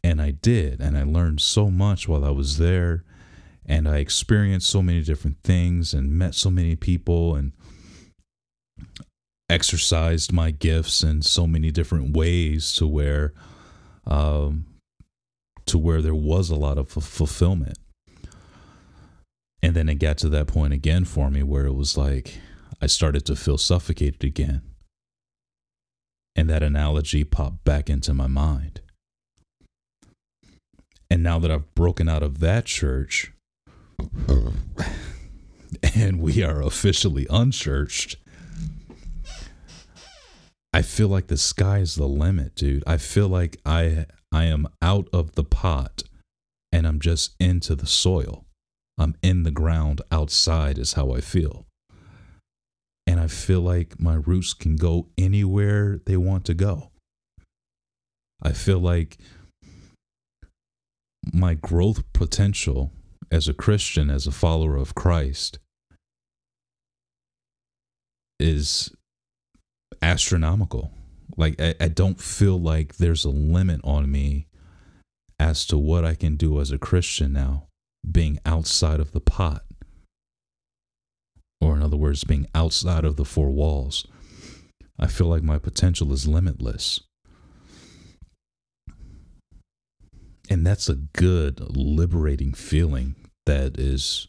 And 0.04 0.22
I 0.22 0.32
did. 0.32 0.82
And 0.82 0.98
I 0.98 1.04
learned 1.04 1.41
so 1.41 1.70
much 1.70 2.08
while 2.08 2.26
I 2.26 2.32
was 2.32 2.58
there. 2.58 3.04
And 3.65 3.88
I 3.88 3.98
experienced 3.98 4.70
so 4.70 4.82
many 4.82 5.02
different 5.02 5.38
things 5.44 5.94
and 5.94 6.12
met 6.12 6.34
so 6.34 6.50
many 6.50 6.76
people 6.76 7.36
and 7.36 7.52
exercised 9.50 10.32
my 10.32 10.50
gifts 10.50 11.04
in 11.04 11.22
so 11.22 11.46
many 11.46 11.70
different 11.70 12.15
ways 12.15 12.74
to 12.76 12.88
where 12.88 13.34
um, 14.08 14.65
to 15.67 15.78
where 15.78 16.02
there 16.02 16.15
was 16.15 16.50
a 16.50 16.56
lot 16.56 16.78
of 16.78 16.95
f- 16.95 17.04
fulfillment. 17.04 17.78
And 19.63 19.76
then 19.76 19.89
it 19.89 19.95
got 19.95 20.17
to 20.19 20.30
that 20.30 20.47
point 20.47 20.74
again 20.74 21.06
for 21.06 21.30
me 21.30 21.43
where 21.43 21.65
it 21.65 21.74
was 21.74 21.97
like, 21.97 22.39
I 22.82 22.88
started 22.88 23.26
to 23.28 23.36
feel 23.36 23.58
suffocated 23.58 24.24
again. 24.24 24.62
And 26.36 26.50
that 26.50 26.63
analogy 26.63 27.24
popped 27.24 27.63
back 27.63 27.89
into 27.89 28.13
my 28.13 28.28
mind. 28.28 28.82
And 31.10 31.21
now 31.21 31.39
that 31.39 31.52
I've 31.52 31.76
broken 31.76 32.08
out 32.08 32.24
of 32.24 32.39
that 32.39 32.65
church 32.65 33.34
and 35.95 36.21
we 36.21 36.41
are 36.41 36.62
officially 36.62 37.28
unchurched, 37.30 38.15
I 40.74 40.82
feel 40.82 41.10
like 41.10 41.28
the 41.28 41.38
sky 41.38 41.80
is 41.80 41.95
the 41.95 42.08
limit, 42.08 42.56
dude. 42.56 42.84
I 42.88 42.97
feel 42.97 43.28
like 43.28 43.58
I 43.65 44.06
I 44.32 44.46
am 44.46 44.67
out 44.82 45.08
of 45.12 45.36
the 45.36 45.44
pot 45.44 46.04
and 46.72 46.88
I'm 46.88 47.00
just 47.00 47.36
into 47.39 47.76
the 47.76 47.88
soil. 47.88 48.46
I'm 48.98 49.15
in 49.22 49.44
the 49.44 49.52
ground 49.52 50.02
outside 50.12 50.78
is 50.78 50.94
how 50.94 51.12
I 51.12 51.22
feel. 51.22 51.65
And 53.08 53.20
I 53.20 53.28
feel 53.28 53.62
like 53.62 54.00
my 54.00 54.15
roots 54.15 54.54
can 54.54 54.76
go 54.76 55.08
anywhere 55.17 56.00
they 56.06 56.17
want 56.17 56.46
to 56.46 56.54
go. 56.54 56.91
I 58.41 58.54
feel 58.54 58.80
like 58.80 59.17
my 61.34 61.54
growth 61.54 62.04
potential 62.13 62.91
as 63.32 63.48
a 63.48 63.54
Christian, 63.54 64.10
as 64.10 64.28
a 64.28 64.32
follower 64.32 64.76
of 64.76 64.96
Christ, 64.96 65.60
is 68.39 68.91
astronomical. 70.02 70.91
Like, 71.38 71.60
I, 71.62 71.76
I, 71.80 71.88
don't 71.88 72.20
feel 72.20 72.60
like 72.60 72.98
there's 72.98 73.26
a 73.26 73.30
limit 73.30 73.82
on 73.84 74.12
me 74.12 74.48
as 75.39 75.65
to 75.67 75.78
what 75.78 76.06
I 76.06 76.15
can 76.15 76.36
do 76.36 76.60
as 76.60 76.72
a 76.72 76.78
Christian 76.78 77.34
now, 77.34 77.67
being 78.10 78.39
outside 78.46 79.00
of 79.00 79.12
the 79.12 79.22
pot. 79.22 79.63
Or, 81.60 81.76
in 81.76 81.82
other 81.82 81.98
words, 81.98 82.24
being 82.24 82.48
outside 82.54 83.06
of 83.06 83.15
the 83.15 83.26
four 83.26 83.50
walls. 83.50 84.08
I 85.00 85.08
feel 85.08 85.28
like 85.28 85.44
my 85.44 85.58
potential 85.58 86.12
is 86.13 86.28
limitless. 86.28 87.02
And 90.50 90.65
that's 90.65 90.89
a 90.89 90.96
good, 90.96 91.60
liberating 91.76 92.54
feeling 92.54 93.15
that 93.46 93.80
is 93.80 94.28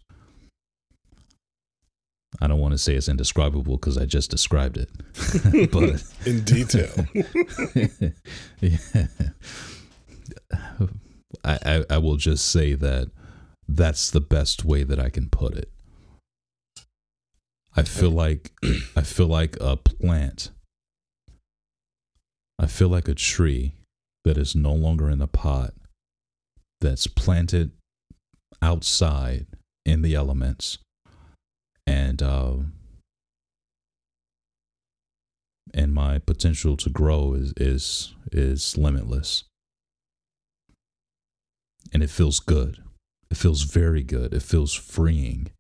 I 2.41 2.47
don't 2.47 2.61
want 2.61 2.73
to 2.73 2.79
say 2.79 2.95
it's 2.95 3.09
indescribable 3.09 3.77
because 3.77 3.99
I 3.99 4.07
just 4.07 4.31
described 4.31 4.79
it, 4.79 4.91
but 5.71 6.03
in 6.27 6.43
detail. 6.45 6.91
yeah. 8.61 9.07
I, 11.45 11.59
I, 11.65 11.85
I 11.91 11.99
will 11.99 12.17
just 12.17 12.51
say 12.51 12.75
that 12.75 13.11
that's 13.69 14.11
the 14.11 14.21
best 14.21 14.65
way 14.65 14.83
that 14.83 14.99
I 14.99 15.09
can 15.09 15.29
put 15.29 15.57
it. 15.57 15.71
I 17.77 17.83
feel 17.83 18.11
like 18.11 18.53
I 18.97 19.03
feel 19.03 19.29
like 19.29 19.57
a 19.61 19.77
plant. 19.77 20.51
I 22.59 22.67
feel 22.67 22.89
like 22.89 23.09
a 23.09 23.15
tree 23.15 23.75
that 24.25 24.39
is 24.39 24.55
no 24.55 24.73
longer 24.73 25.11
in 25.11 25.19
the 25.19 25.27
pot 25.27 25.75
that's 26.81 27.07
planted 27.07 27.73
outside 28.61 29.47
in 29.85 30.03
the 30.03 30.15
elements 30.15 30.79
and 31.87 32.23
uh, 32.23 32.55
and 35.75 35.93
my 35.93 36.19
potential 36.19 36.77
to 36.77 36.91
grow 36.91 37.35
is 37.35 37.53
is 37.57 38.15
is 38.31 38.77
limitless. 38.77 39.45
And 41.93 42.03
it 42.03 42.11
feels 42.11 42.41
good. 42.41 42.83
It 43.31 43.37
feels 43.37 43.63
very 43.63 44.03
good. 44.03 44.33
It 44.33 44.43
feels 44.43 44.73
freeing. 44.73 45.51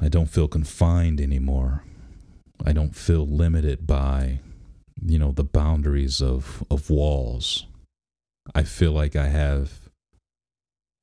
I 0.00 0.08
don't 0.08 0.30
feel 0.30 0.48
confined 0.48 1.20
anymore. 1.20 1.82
I 2.64 2.72
don't 2.72 2.94
feel 2.94 3.26
limited 3.26 3.86
by 3.86 4.40
you 5.02 5.18
know 5.18 5.32
the 5.32 5.44
boundaries 5.44 6.20
of 6.20 6.64
of 6.70 6.90
walls. 6.90 7.66
I 8.54 8.62
feel 8.62 8.92
like 8.92 9.16
i 9.16 9.26
have 9.26 9.88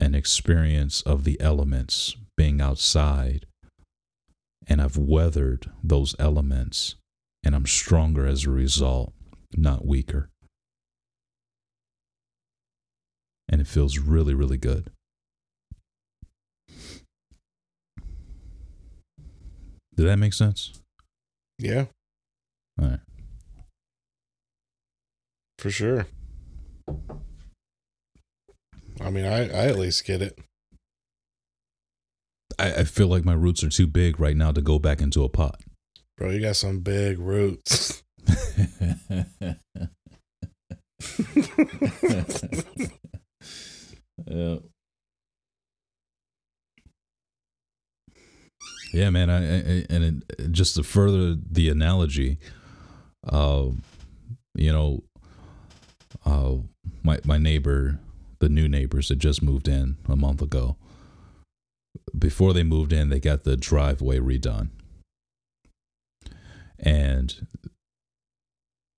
an 0.00 0.14
experience 0.14 1.02
of 1.02 1.24
the 1.24 1.40
elements 1.40 2.16
being 2.36 2.60
outside. 2.60 3.46
And 4.66 4.80
I've 4.80 4.96
weathered 4.96 5.70
those 5.82 6.14
elements, 6.18 6.94
and 7.44 7.54
I'm 7.54 7.66
stronger 7.66 8.26
as 8.26 8.44
a 8.44 8.50
result, 8.50 9.12
not 9.56 9.86
weaker. 9.86 10.30
And 13.48 13.60
it 13.60 13.66
feels 13.66 13.98
really, 13.98 14.32
really 14.34 14.56
good. 14.56 14.90
Did 19.96 20.06
that 20.06 20.16
make 20.16 20.32
sense? 20.32 20.72
Yeah. 21.58 21.84
All 22.80 22.88
right. 22.88 23.00
For 25.58 25.70
sure. 25.70 26.06
I 29.00 29.10
mean, 29.10 29.24
I, 29.24 29.42
I 29.42 29.66
at 29.66 29.78
least 29.78 30.04
get 30.04 30.22
it. 30.22 30.38
I, 32.58 32.74
I 32.74 32.84
feel 32.84 33.08
like 33.08 33.24
my 33.24 33.34
roots 33.34 33.62
are 33.64 33.68
too 33.68 33.86
big 33.86 34.20
right 34.20 34.36
now 34.36 34.52
to 34.52 34.60
go 34.60 34.78
back 34.78 35.00
into 35.00 35.24
a 35.24 35.28
pot. 35.28 35.60
Bro, 36.16 36.30
you 36.30 36.40
got 36.40 36.56
some 36.56 36.80
big 36.80 37.18
roots. 37.18 38.02
yeah. 44.26 44.56
Yeah, 48.92 49.10
man. 49.10 49.28
I, 49.28 49.36
I 49.36 49.86
and 49.90 50.22
it, 50.38 50.52
just 50.52 50.76
to 50.76 50.84
further 50.84 51.36
the 51.50 51.68
analogy, 51.68 52.38
uh, 53.28 53.70
you 54.54 54.72
know, 54.72 55.02
uh, 56.24 56.56
my 57.02 57.18
my 57.24 57.38
neighbor, 57.38 57.98
the 58.38 58.48
new 58.48 58.68
neighbors 58.68 59.08
that 59.08 59.16
just 59.16 59.42
moved 59.42 59.66
in 59.66 59.96
a 60.08 60.14
month 60.14 60.40
ago, 60.40 60.76
before 62.16 62.52
they 62.52 62.62
moved 62.62 62.92
in, 62.92 63.08
they 63.08 63.20
got 63.20 63.44
the 63.44 63.56
driveway 63.56 64.18
redone. 64.18 64.68
And 66.78 67.46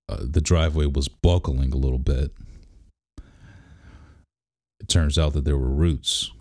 uh, 0.09 0.17
the 0.21 0.41
driveway 0.41 0.85
was 0.85 1.07
buckling 1.07 1.73
a 1.73 1.77
little 1.77 1.99
bit. 1.99 2.33
It 4.79 4.87
turns 4.87 5.17
out 5.17 5.33
that 5.33 5.45
there 5.45 5.57
were 5.57 5.69
roots 5.69 6.31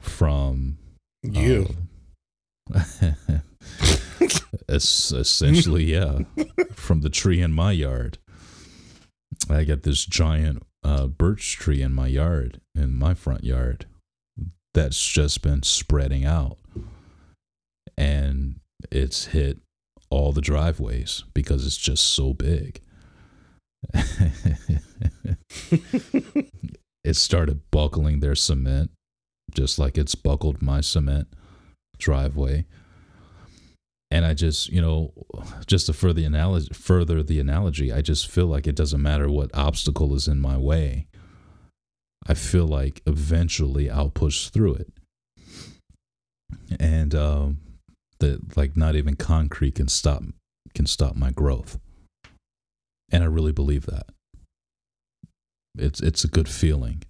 from 0.00 0.78
you. 1.22 1.68
Uh, 4.68 4.74
essentially, 4.74 5.84
yeah, 5.84 6.20
from 6.74 7.00
the 7.00 7.10
tree 7.10 7.40
in 7.40 7.52
my 7.52 7.72
yard. 7.72 8.18
I 9.50 9.64
got 9.64 9.82
this 9.82 10.06
giant 10.06 10.62
uh, 10.82 11.08
birch 11.08 11.56
tree 11.56 11.82
in 11.82 11.92
my 11.92 12.06
yard, 12.06 12.60
in 12.74 12.94
my 12.94 13.14
front 13.14 13.44
yard 13.44 13.86
that's 14.74 15.04
just 15.06 15.42
been 15.42 15.62
spreading 15.62 16.24
out. 16.24 16.58
And 17.96 18.60
it's 18.90 19.26
hit 19.26 19.58
all 20.10 20.32
the 20.32 20.40
driveways 20.40 21.24
because 21.34 21.66
it's 21.66 21.76
just 21.76 22.04
so 22.04 22.32
big. 22.32 22.80
it 27.04 27.14
started 27.14 27.60
buckling 27.70 28.20
their 28.20 28.34
cement 28.34 28.90
just 29.54 29.78
like 29.78 29.98
it's 29.98 30.14
buckled 30.14 30.62
my 30.62 30.80
cement 30.80 31.28
driveway. 31.98 32.64
And 34.10 34.26
I 34.26 34.34
just, 34.34 34.68
you 34.68 34.82
know, 34.82 35.12
just 35.66 35.86
to 35.86 35.92
further 35.92 36.20
the 36.20 36.24
analogy, 36.26 36.68
further 36.74 37.22
the 37.22 37.40
analogy, 37.40 37.92
I 37.92 38.02
just 38.02 38.28
feel 38.28 38.46
like 38.46 38.66
it 38.66 38.76
doesn't 38.76 39.00
matter 39.00 39.30
what 39.30 39.50
obstacle 39.54 40.14
is 40.14 40.28
in 40.28 40.38
my 40.38 40.58
way. 40.58 41.06
I 42.26 42.34
feel 42.34 42.66
like 42.66 43.02
eventually 43.06 43.90
I'll 43.90 44.10
push 44.10 44.48
through 44.48 44.74
it. 44.74 44.92
And 46.78 47.14
um, 47.14 47.58
that 48.20 48.56
like 48.56 48.76
not 48.76 48.94
even 48.96 49.16
concrete 49.16 49.74
can 49.76 49.88
stop 49.88 50.22
can 50.74 50.86
stop 50.86 51.16
my 51.16 51.30
growth. 51.30 51.78
And 53.10 53.22
I 53.22 53.26
really 53.26 53.52
believe 53.52 53.86
that. 53.86 54.06
It's 55.76 56.00
it's 56.00 56.24
a 56.24 56.28
good 56.28 56.48
feeling. 56.48 57.02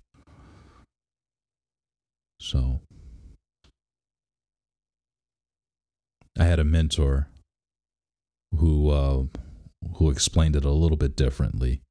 So 2.40 2.80
I 6.38 6.44
had 6.44 6.58
a 6.58 6.64
mentor 6.64 7.28
who 8.56 8.90
uh, 8.90 9.24
who 9.94 10.10
explained 10.10 10.56
it 10.56 10.64
a 10.64 10.70
little 10.70 10.96
bit 10.96 11.16
differently. 11.16 11.82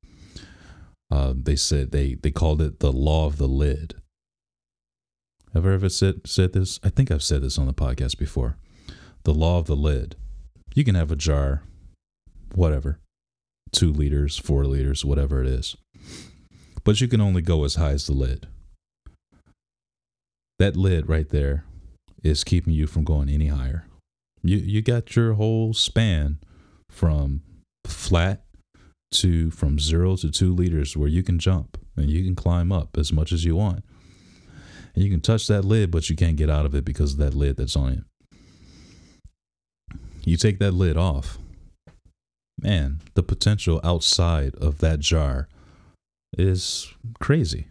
Uh, 1.12 1.34
they 1.36 1.58
said 1.58 1.91
they 1.91 2.15
they 2.15 2.32
called 2.32 2.62
it 2.62 2.80
the 2.80 2.91
law 2.91 3.26
of 3.26 3.38
the 3.38 3.47
lid. 3.47 3.95
Have 5.54 5.65
I 5.65 5.74
ever 5.74 5.89
said 5.89 6.21
said 6.26 6.54
this? 6.54 6.80
I 6.84 6.89
think 6.89 7.12
I've 7.12 7.24
said 7.24 7.41
this 7.41 7.58
on 7.58 7.67
the 7.67 7.74
podcast 7.74 8.17
before. 8.17 8.56
The 9.24 9.34
law 9.34 9.60
of 9.60 9.67
the 9.67 9.76
lid. 9.76 10.15
You 10.74 10.86
can 10.86 10.95
have 10.95 11.12
a 11.12 11.17
jar, 11.17 11.63
whatever, 12.56 13.00
two 13.74 13.91
liters, 13.91 14.38
four 14.38 14.63
liters, 14.65 15.04
whatever 15.04 15.41
it 15.41 15.47
is, 15.47 15.76
but 16.86 17.02
you 17.02 17.10
can 17.10 17.19
only 17.19 17.41
go 17.41 17.65
as 17.65 17.76
high 17.76 17.91
as 17.91 18.08
the 18.08 18.13
lid. 18.13 18.47
That 20.60 20.78
lid 20.78 21.10
right 21.10 21.28
there 21.28 21.65
is 22.24 22.45
keeping 22.45 22.71
you 22.74 22.88
from 22.88 23.04
going 23.04 23.28
any 23.28 23.47
higher. 23.47 23.86
You 24.41 24.58
you 24.58 24.82
got 24.82 25.15
your 25.17 25.34
whole 25.34 25.74
span 25.74 26.39
from 26.89 27.41
flat 27.86 28.45
to 29.12 29.52
from 29.52 29.80
zero 29.80 30.15
to 30.15 30.32
two 30.32 30.54
liters 30.54 30.95
where 30.95 31.10
you 31.10 31.24
can 31.24 31.39
jump 31.39 31.78
and 31.95 32.10
you 32.10 32.24
can 32.24 32.36
climb 32.36 32.71
up 32.71 32.97
as 32.97 33.12
much 33.12 33.32
as 33.32 33.45
you 33.45 33.56
want. 33.56 33.84
And 34.93 35.04
you 35.04 35.10
can 35.10 35.21
touch 35.21 35.47
that 35.47 35.63
lid, 35.63 35.91
but 35.91 36.10
you 36.10 36.15
can't 36.15 36.36
get 36.36 36.50
out 36.50 36.65
of 36.65 36.76
it 36.76 36.84
because 36.84 37.13
of 37.13 37.19
that 37.19 37.34
lid 37.34 37.58
that's 37.58 37.76
on 37.76 37.93
it. 37.93 38.04
You 40.24 40.38
take 40.38 40.60
that 40.60 40.74
lid 40.74 40.97
off, 40.97 41.39
man, 42.60 43.02
the 43.15 43.24
potential 43.24 43.82
outside 43.84 44.56
of 44.56 44.80
that 44.80 45.00
jar 45.00 45.47
is 46.38 46.93
crazy. 47.19 47.67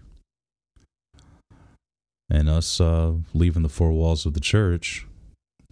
And 2.29 2.49
us 2.49 2.81
uh, 2.81 3.15
leaving 3.35 3.63
the 3.63 3.69
four 3.69 3.93
walls 3.93 4.25
of 4.25 4.35
the 4.35 4.41
church 4.41 5.07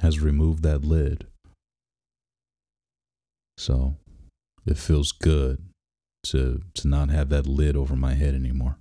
has 0.01 0.21
removed 0.21 0.63
that 0.63 0.85
lid. 0.85 1.27
So 3.57 3.97
it 4.69 4.77
feels 4.79 5.13
good 5.13 5.63
to 6.25 6.61
to 6.75 6.89
not 6.89 7.09
have 7.11 7.29
that 7.31 7.47
lid 7.47 7.77
over 7.77 7.97
my 7.97 8.15
head 8.15 8.35
anymore. 8.35 8.79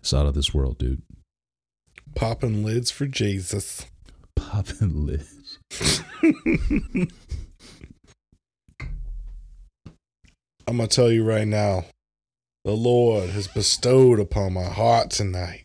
It's 0.00 0.12
out 0.12 0.26
of 0.26 0.34
this 0.34 0.52
world, 0.52 0.78
dude. 0.78 1.02
Popping 2.14 2.64
lids 2.64 2.90
for 2.90 3.06
Jesus. 3.06 3.86
Popping 4.36 5.06
lids. 5.06 5.58
I'm 10.66 10.78
to 10.78 10.86
tell 10.86 11.10
you 11.10 11.24
right 11.24 11.46
now 11.46 11.84
the 12.64 12.72
Lord 12.72 13.30
has 13.30 13.48
bestowed 13.48 14.20
upon 14.20 14.52
my 14.52 14.64
heart 14.64 15.10
tonight 15.10 15.64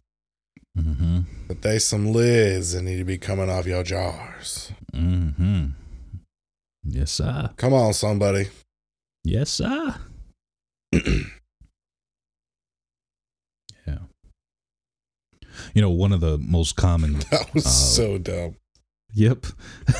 Mm-hmm. 0.77 1.21
that 1.47 1.63
there's 1.63 1.83
some 1.85 2.11
lids 2.13 2.73
that 2.73 2.83
need 2.83 2.97
to 2.97 3.03
be 3.03 3.17
coming 3.17 3.49
off 3.49 3.65
your 3.65 3.81
jars. 3.81 4.71
Mm-hmm. 4.93 5.69
Yes, 6.89 7.11
sir. 7.11 7.49
Come 7.57 7.73
on, 7.73 7.93
somebody. 7.93 8.47
Yes, 9.23 9.49
sir. 9.49 9.95
yeah. 10.93 11.17
You 15.73 15.81
know, 15.81 15.89
one 15.89 16.13
of 16.13 16.21
the 16.21 16.37
most 16.37 16.75
common 16.75 17.13
That 17.31 17.53
was 17.53 17.65
Uh, 17.65 17.69
so 17.69 18.17
dumb. 18.17 18.55
Yep. 19.13 19.45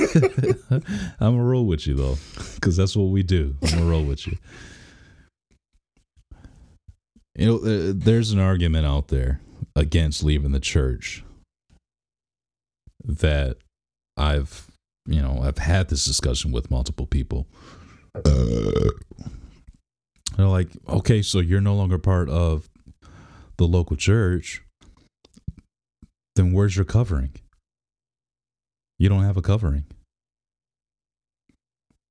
I'm 1.19 1.35
gonna 1.35 1.43
roll 1.43 1.65
with 1.65 1.87
you 1.87 1.95
though, 1.95 2.17
because 2.55 2.77
that's 2.77 2.95
what 2.95 3.05
we 3.05 3.23
do. 3.23 3.55
I'm 3.63 3.69
gonna 3.69 3.85
roll 3.85 4.03
with 4.03 4.27
you. 4.27 4.37
You 7.35 7.45
know, 7.45 7.57
uh, 7.57 7.93
there's 7.95 8.31
an 8.31 8.39
argument 8.39 8.85
out 8.85 9.07
there 9.09 9.41
against 9.75 10.23
leaving 10.23 10.51
the 10.51 10.59
church 10.59 11.23
that 13.03 13.57
I've, 14.17 14.66
you 15.07 15.21
know, 15.21 15.39
I've 15.41 15.57
had 15.57 15.89
this 15.89 16.05
discussion 16.05 16.51
with 16.51 16.69
multiple 16.69 17.07
people. 17.07 17.47
Uh, 18.13 18.89
they're 20.35 20.45
like, 20.47 20.69
okay, 20.87 21.21
so 21.21 21.39
you're 21.39 21.61
no 21.61 21.75
longer 21.75 21.97
part 21.97 22.29
of 22.29 22.69
the 23.57 23.65
local 23.65 23.95
church. 23.97 24.61
Then 26.35 26.51
where's 26.53 26.75
your 26.75 26.85
covering? 26.85 27.31
you 28.99 29.09
don't 29.09 29.23
have 29.23 29.37
a 29.37 29.41
covering. 29.43 29.85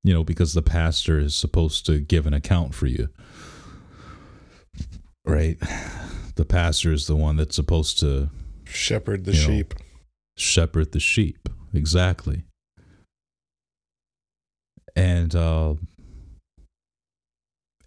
You 0.04 0.14
know, 0.14 0.22
because 0.22 0.54
the 0.54 0.62
pastor 0.62 1.18
is 1.18 1.34
supposed 1.34 1.84
to 1.86 1.98
give 1.98 2.26
an 2.26 2.32
account 2.34 2.74
for 2.76 2.86
you. 2.86 3.08
Right? 5.24 5.58
The 6.36 6.44
pastor 6.44 6.92
is 6.92 7.08
the 7.08 7.16
one 7.16 7.36
that's 7.36 7.56
supposed 7.56 7.98
to 8.00 8.30
Shepherd 8.64 9.24
the 9.24 9.32
You 9.32 9.40
know. 9.40 9.46
sheep. 9.46 9.74
shepherd 10.36 10.92
the 10.92 11.00
sheep. 11.00 11.48
Exactly. 11.74 12.44
And 14.96 15.34
uh 15.36 15.74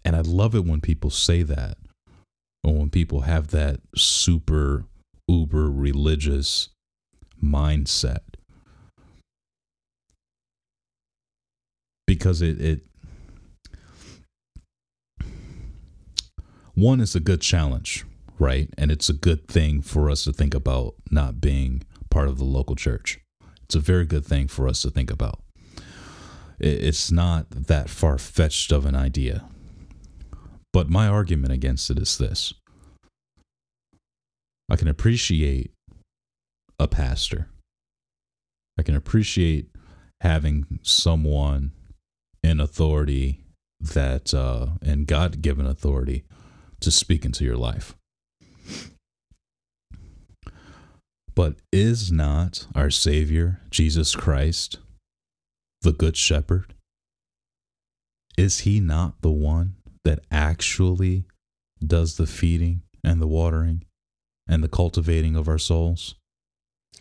and 0.04 0.16
I 0.16 0.20
love 0.20 0.54
it 0.54 0.64
when 0.64 0.80
people 0.80 1.10
say 1.10 1.42
that. 1.42 1.76
Or 2.64 2.74
when 2.74 2.90
people 2.90 3.22
have 3.22 3.48
that 3.48 3.80
super 3.96 4.84
uber 5.28 5.70
religious 5.70 6.68
mindset. 7.42 8.20
Because 12.06 12.42
it 12.42 12.60
it 12.60 12.86
one 16.74 17.00
is 17.00 17.14
a 17.14 17.20
good 17.20 17.40
challenge, 17.40 18.04
right? 18.38 18.70
And 18.78 18.90
it's 18.90 19.08
a 19.08 19.14
good 19.14 19.48
thing 19.48 19.82
for 19.82 20.10
us 20.10 20.24
to 20.24 20.32
think 20.32 20.54
about 20.54 20.94
not 21.10 21.40
being 21.40 21.82
part 22.10 22.28
of 22.28 22.38
the 22.38 22.44
local 22.44 22.74
church. 22.74 23.20
It's 23.64 23.74
a 23.74 23.80
very 23.80 24.06
good 24.06 24.24
thing 24.24 24.48
for 24.48 24.66
us 24.66 24.82
to 24.82 24.90
think 24.90 25.10
about. 25.10 25.40
It's 26.60 27.10
not 27.10 27.50
that 27.50 27.88
far 27.88 28.18
fetched 28.18 28.70
of 28.70 28.84
an 28.84 28.94
idea. 28.94 29.44
But 30.72 30.90
my 30.90 31.08
argument 31.08 31.52
against 31.52 31.90
it 31.90 31.98
is 31.98 32.18
this 32.18 32.54
I 34.68 34.76
can 34.76 34.88
appreciate 34.88 35.72
a 36.78 36.86
pastor, 36.86 37.48
I 38.78 38.82
can 38.82 38.94
appreciate 38.94 39.70
having 40.20 40.78
someone 40.82 41.72
in 42.42 42.60
authority 42.60 43.40
that, 43.80 44.34
uh, 44.34 44.66
and 44.82 45.06
God 45.06 45.42
given 45.42 45.66
authority 45.66 46.24
to 46.80 46.90
speak 46.90 47.24
into 47.24 47.44
your 47.44 47.56
life. 47.56 47.94
But 51.34 51.56
is 51.72 52.12
not 52.12 52.66
our 52.74 52.90
Savior, 52.90 53.60
Jesus 53.70 54.14
Christ, 54.14 54.78
the 55.82 55.92
Good 55.92 56.16
Shepherd? 56.16 56.74
Is 58.36 58.60
he 58.60 58.80
not 58.80 59.20
the 59.22 59.30
one 59.30 59.76
that 60.04 60.20
actually 60.30 61.24
does 61.84 62.16
the 62.16 62.26
feeding 62.26 62.82
and 63.02 63.20
the 63.20 63.26
watering 63.26 63.84
and 64.46 64.62
the 64.62 64.68
cultivating 64.68 65.36
of 65.36 65.48
our 65.48 65.58
souls? 65.58 66.14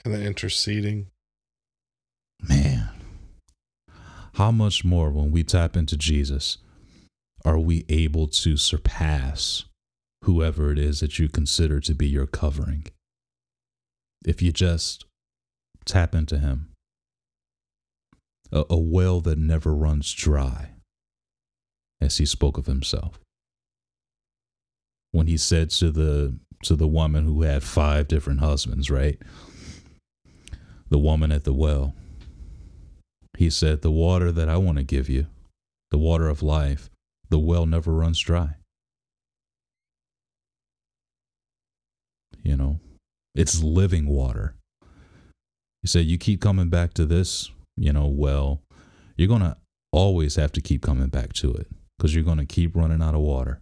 And 0.06 0.14
the 0.14 0.26
interceding. 0.26 1.08
Man, 2.48 2.90
how 4.36 4.52
much 4.52 4.86
more 4.86 5.10
when 5.10 5.32
we 5.32 5.44
tap 5.44 5.76
into 5.76 5.98
Jesus 5.98 6.58
are 7.44 7.60
we 7.60 7.86
able 7.90 8.28
to 8.28 8.58
surpass 8.58 9.66
whoever 10.24 10.72
it 10.72 10.80
is 10.80 11.00
that 11.02 11.20
you 11.20 11.28
consider 11.28 11.80
to 11.82 11.94
be 11.94 12.08
your 12.08 12.28
covering? 12.28 12.88
If 14.26 14.42
you 14.42 14.52
just 14.52 15.06
tap 15.86 16.16
into 16.16 16.40
Him, 16.40 16.69
a, 18.52 18.66
a 18.70 18.78
well 18.78 19.22
that 19.22 19.38
never 19.38 19.74
runs 19.74 20.14
dry, 20.14 20.72
as 22.02 22.18
He 22.18 22.26
spoke 22.26 22.58
of 22.58 22.66
Himself. 22.66 23.20
When 25.12 25.28
He 25.28 25.38
said 25.38 25.70
to 25.72 25.92
the 25.92 26.38
to 26.64 26.76
the 26.76 26.88
woman 26.88 27.26
who 27.26 27.44
had 27.44 27.64
five 27.64 28.08
different 28.08 28.40
husbands, 28.42 28.90
right? 28.90 29.18
The 30.90 31.00
woman 31.00 31.32
at 31.32 31.44
the 31.44 31.54
well. 31.54 31.94
He 33.38 33.50
said, 33.50 33.82
The 33.82 33.92
water 33.92 34.32
that 34.32 34.50
I 34.50 34.58
want 34.58 34.78
to 34.78 34.84
give 34.84 35.08
you, 35.08 35.28
the 35.92 35.98
water 35.98 36.28
of 36.28 36.44
life, 36.44 36.90
the 37.30 37.40
well 37.40 37.66
never 37.66 37.94
runs 37.94 38.20
dry. 38.20 38.56
You 42.44 42.58
know, 42.58 42.80
it's 43.36 43.64
living 43.64 44.08
water. 44.08 44.56
He 45.82 45.88
said, 45.88 46.06
You 46.06 46.18
keep 46.18 46.42
coming 46.42 46.70
back 46.70 46.94
to 46.96 47.06
this, 47.06 47.52
you 47.80 47.94
know, 47.94 48.08
well, 48.08 48.62
you're 49.16 49.28
going 49.28 49.42
to 49.42 49.58
always 49.92 50.36
have 50.36 50.52
to 50.52 50.62
keep 50.62 50.82
coming 50.82 51.08
back 51.08 51.34
to 51.34 51.54
it 51.54 51.68
because 51.98 52.14
you're 52.14 52.24
going 52.24 52.38
to 52.38 52.46
keep 52.46 52.76
running 52.76 53.02
out 53.02 53.16
of 53.16 53.22
water. 53.22 53.62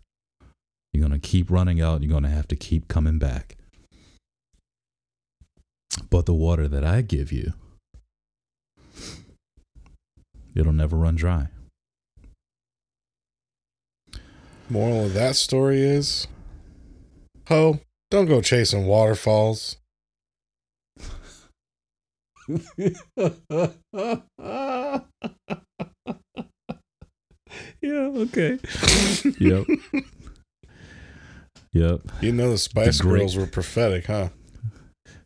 You're 0.91 1.07
going 1.07 1.19
to 1.19 1.27
keep 1.27 1.51
running 1.51 1.79
out. 1.79 2.01
You're 2.01 2.09
going 2.09 2.23
to 2.23 2.29
have 2.29 2.47
to 2.47 2.55
keep 2.55 2.87
coming 2.87 3.19
back. 3.19 3.57
But 6.09 6.25
the 6.25 6.33
water 6.33 6.67
that 6.67 6.83
I 6.83 7.01
give 7.01 7.31
you, 7.31 7.53
it'll 10.55 10.73
never 10.73 10.97
run 10.97 11.15
dry. 11.15 11.49
Moral 14.69 15.05
of 15.05 15.13
that 15.13 15.35
story 15.35 15.81
is 15.81 16.27
Ho, 17.47 17.79
don't 18.11 18.25
go 18.25 18.41
chasing 18.41 18.85
waterfalls. 18.85 19.77
yeah, 27.81 28.07
okay. 28.23 28.59
yep. 29.39 29.65
Yep. 31.73 32.01
You 32.21 32.31
know 32.31 32.49
the 32.51 32.57
Spice 32.57 33.01
great- 33.01 33.19
Girls 33.19 33.35
were 33.37 33.45
prophetic, 33.45 34.05
huh? 34.07 34.29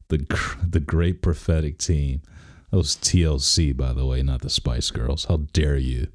The 0.10 0.26
the 0.68 0.82
great 0.82 1.22
prophetic 1.22 1.78
team. 1.78 2.24
That 2.72 2.78
was 2.78 2.98
TLC, 2.98 3.78
by 3.78 3.94
the 3.94 4.06
way, 4.06 4.22
not 4.22 4.42
the 4.42 4.50
Spice 4.50 4.90
Girls. 4.92 5.26
How 5.26 5.38
dare 5.54 5.78
you 5.78 6.08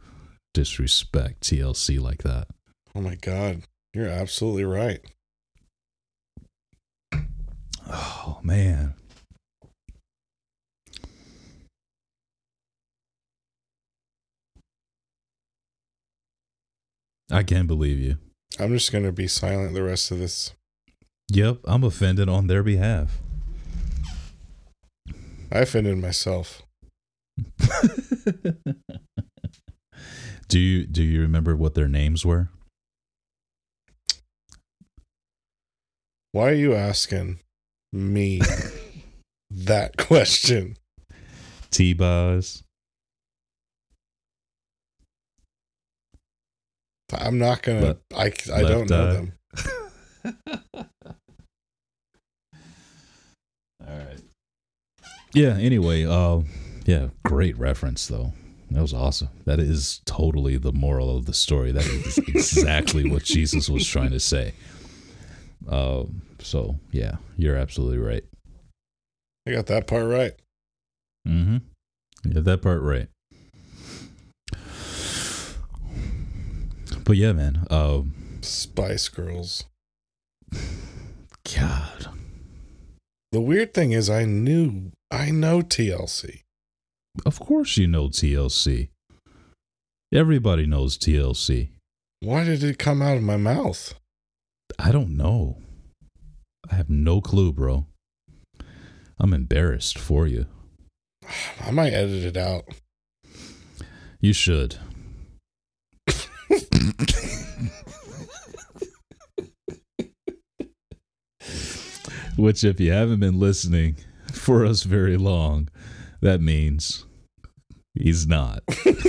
disrespect 0.52 1.42
TLC 1.42 1.98
like 1.98 2.22
that? 2.24 2.48
Oh 2.94 3.00
my 3.00 3.14
God. 3.14 3.62
You're 3.94 4.08
absolutely 4.08 4.64
right. 4.64 5.00
Oh 7.88 8.40
man. 8.42 8.92
I 17.30 17.42
can't 17.42 17.66
believe 17.66 17.98
you. 17.98 18.18
I'm 18.58 18.72
just 18.72 18.92
gonna 18.92 19.12
be 19.12 19.28
silent 19.28 19.74
the 19.74 19.82
rest 19.82 20.10
of 20.10 20.18
this. 20.18 20.52
Yep, 21.28 21.58
I'm 21.64 21.82
offended 21.84 22.28
on 22.28 22.46
their 22.46 22.62
behalf. 22.62 23.18
I 25.50 25.60
offended 25.60 25.98
myself. 25.98 26.62
do 30.48 30.58
you 30.58 30.86
do 30.86 31.02
you 31.02 31.20
remember 31.20 31.54
what 31.56 31.74
their 31.74 31.88
names 31.88 32.24
were? 32.24 32.48
Why 36.32 36.50
are 36.50 36.54
you 36.54 36.74
asking 36.74 37.40
me 37.92 38.40
that 39.50 39.96
question? 39.96 40.76
T 41.70 41.92
Boz. 41.92 42.62
I'm 47.12 47.38
not 47.38 47.62
gonna. 47.62 47.80
Le- 47.80 47.98
I 48.16 48.32
I 48.52 48.62
don't 48.62 48.90
know 48.90 49.08
eye. 49.08 49.12
them. 49.12 49.32
All 53.88 53.96
right. 53.96 54.20
Yeah, 55.32 55.56
anyway, 55.56 56.04
uh 56.04 56.40
yeah, 56.84 57.08
great 57.24 57.56
reference 57.58 58.06
though. 58.06 58.32
That 58.70 58.80
was 58.80 58.92
awesome. 58.92 59.28
That 59.44 59.60
is 59.60 60.00
totally 60.06 60.56
the 60.56 60.72
moral 60.72 61.16
of 61.16 61.26
the 61.26 61.34
story. 61.34 61.70
That 61.72 61.86
is 61.86 62.18
exactly 62.28 63.08
what 63.08 63.22
Jesus 63.22 63.68
was 63.68 63.86
trying 63.86 64.10
to 64.10 64.20
say. 64.20 64.54
Uh, 65.68 66.04
so 66.40 66.76
yeah, 66.90 67.16
you're 67.36 67.56
absolutely 67.56 67.98
right. 67.98 68.24
I 69.46 69.52
got 69.52 69.66
that 69.66 69.86
part 69.86 70.06
right. 70.06 70.32
Mm-hmm. 71.26 71.58
You 72.24 72.34
got 72.34 72.44
that 72.44 72.62
part 72.62 72.82
right. 72.82 73.08
But 77.06 77.16
yeah, 77.16 77.32
man. 77.32 77.64
Uh, 77.70 78.02
Spice 78.40 79.08
Girls. 79.08 79.64
God. 81.54 82.08
The 83.30 83.40
weird 83.40 83.72
thing 83.72 83.92
is, 83.92 84.10
I 84.10 84.24
knew 84.24 84.90
I 85.10 85.30
know 85.30 85.60
TLC. 85.60 86.42
Of 87.24 87.38
course 87.38 87.76
you 87.76 87.86
know 87.86 88.08
TLC. 88.08 88.88
Everybody 90.12 90.66
knows 90.66 90.98
TLC. 90.98 91.70
Why 92.20 92.42
did 92.42 92.64
it 92.64 92.78
come 92.78 93.00
out 93.00 93.16
of 93.16 93.22
my 93.22 93.36
mouth? 93.36 93.94
I 94.76 94.90
don't 94.90 95.16
know. 95.16 95.58
I 96.68 96.74
have 96.74 96.90
no 96.90 97.20
clue, 97.20 97.52
bro. 97.52 97.86
I'm 99.20 99.32
embarrassed 99.32 99.96
for 99.96 100.26
you. 100.26 100.46
I 101.64 101.70
might 101.70 101.92
edit 101.92 102.24
it 102.24 102.36
out. 102.36 102.64
You 104.20 104.32
should. 104.32 104.78
Which, 112.36 112.64
if 112.64 112.78
you 112.80 112.92
haven't 112.92 113.20
been 113.20 113.40
listening 113.40 113.96
for 114.32 114.66
us 114.66 114.82
very 114.82 115.16
long, 115.16 115.68
that 116.20 116.40
means 116.40 117.06
he's 117.94 118.26
not. 118.26 118.62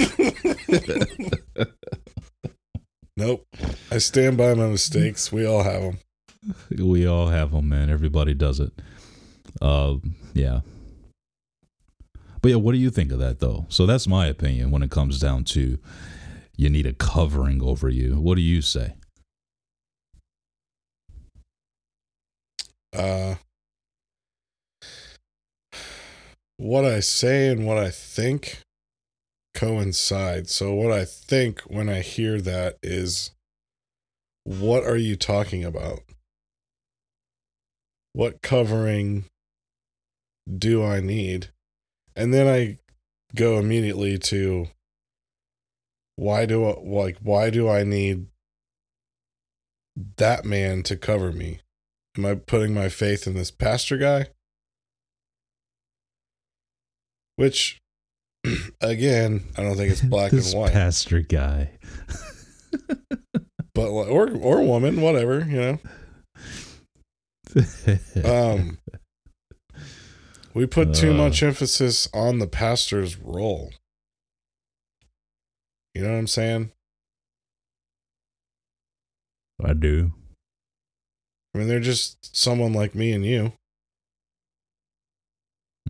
Nope. 3.17 3.47
I 3.91 3.97
stand 3.97 4.37
by 4.37 4.53
my 4.53 4.67
mistakes. 4.67 5.31
We 5.31 5.43
all 5.43 5.63
have 5.63 5.81
them. 5.81 5.99
We 6.77 7.07
all 7.07 7.29
have 7.29 7.51
them, 7.51 7.67
man. 7.67 7.89
Everybody 7.89 8.35
does 8.35 8.59
it. 8.59 8.71
Uh, 9.59 9.95
yeah. 10.35 10.59
But 12.41 12.51
yeah, 12.51 12.57
what 12.57 12.73
do 12.73 12.77
you 12.77 12.91
think 12.91 13.11
of 13.11 13.17
that, 13.17 13.39
though? 13.39 13.65
So 13.69 13.87
that's 13.87 14.07
my 14.07 14.27
opinion 14.27 14.69
when 14.69 14.83
it 14.83 14.91
comes 14.91 15.19
down 15.19 15.45
to 15.45 15.79
you 16.57 16.69
need 16.69 16.87
a 16.87 16.93
covering 16.93 17.61
over 17.61 17.87
you. 17.87 18.19
What 18.19 18.35
do 18.35 18.41
you 18.41 18.61
say? 18.61 18.95
Uh, 22.91 23.35
what 26.57 26.83
I 26.83 26.99
say 26.99 27.49
and 27.49 27.65
what 27.65 27.77
I 27.77 27.91
think 27.91 28.61
coincide. 29.53 30.49
So, 30.49 30.73
what 30.73 30.91
I 30.91 31.05
think 31.05 31.61
when 31.61 31.89
I 31.89 32.01
hear 32.01 32.41
that 32.41 32.77
is, 32.81 33.31
what 34.43 34.83
are 34.83 34.97
you 34.97 35.15
talking 35.15 35.63
about? 35.63 35.99
What 38.13 38.41
covering 38.41 39.25
do 40.57 40.83
I 40.83 41.01
need? 41.01 41.49
And 42.15 42.33
then 42.33 42.47
I 42.47 42.79
go 43.35 43.59
immediately 43.59 44.17
to 44.17 44.69
why 46.17 46.45
do 46.45 46.65
I, 46.65 46.75
like 46.83 47.17
why 47.21 47.49
do 47.49 47.69
I 47.69 47.83
need 47.83 48.25
that 50.17 50.43
man 50.43 50.83
to 50.83 50.97
cover 50.97 51.31
me? 51.31 51.61
Am 52.17 52.25
I 52.25 52.35
putting 52.35 52.73
my 52.73 52.89
faith 52.89 53.25
in 53.27 53.35
this 53.35 53.51
pastor 53.51 53.97
guy? 53.97 54.27
Which, 57.35 57.79
again, 58.81 59.43
I 59.55 59.61
don't 59.61 59.77
think 59.77 59.91
it's 59.91 60.01
black 60.15 60.33
and 60.33 60.43
white, 60.53 60.73
pastor 60.73 61.21
guy. 61.21 61.71
but 63.75 63.87
or 63.87 64.31
or 64.31 64.63
woman, 64.63 64.99
whatever 65.01 65.45
you 65.47 65.57
know. 65.61 65.79
Um, 68.25 68.79
we 70.55 70.65
put 70.65 70.95
too 70.95 71.11
Uh. 71.11 71.17
much 71.17 71.43
emphasis 71.43 72.07
on 72.13 72.39
the 72.39 72.47
pastor's 72.47 73.17
role. 73.17 73.71
You 75.97 76.03
know 76.03 76.11
what 76.11 76.19
I'm 76.19 76.27
saying? 76.27 76.71
I 79.65 79.73
do. 79.73 80.11
I 81.55 81.57
mean, 81.57 81.67
they're 81.67 81.79
just 81.79 82.35
someone 82.35 82.71
like 82.71 82.93
me 82.93 83.11
and 83.13 83.25
you, 83.25 83.53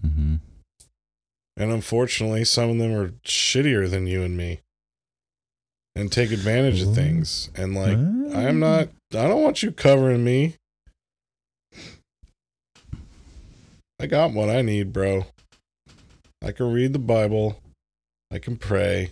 hmm 0.01 0.35
and 1.57 1.71
unfortunately, 1.73 2.45
some 2.45 2.69
of 2.69 2.77
them 2.77 2.93
are 2.93 3.09
shittier 3.25 3.89
than 3.89 4.07
you 4.07 4.23
and 4.23 4.37
me, 4.37 4.61
and 5.93 6.09
take 6.09 6.31
advantage 6.31 6.81
of 6.81 6.95
things. 6.95 7.49
And 7.53 7.75
like, 7.75 7.97
I'm 7.97 8.61
not. 8.61 8.87
I 9.11 9.27
don't 9.27 9.43
want 9.43 9.61
you 9.61 9.73
covering 9.73 10.23
me. 10.23 10.55
I 13.99 14.05
got 14.05 14.31
what 14.31 14.49
I 14.49 14.61
need, 14.61 14.93
bro. 14.93 15.25
I 16.41 16.53
can 16.53 16.71
read 16.71 16.93
the 16.93 16.99
Bible. 16.99 17.59
I 18.31 18.39
can 18.39 18.55
pray. 18.55 19.11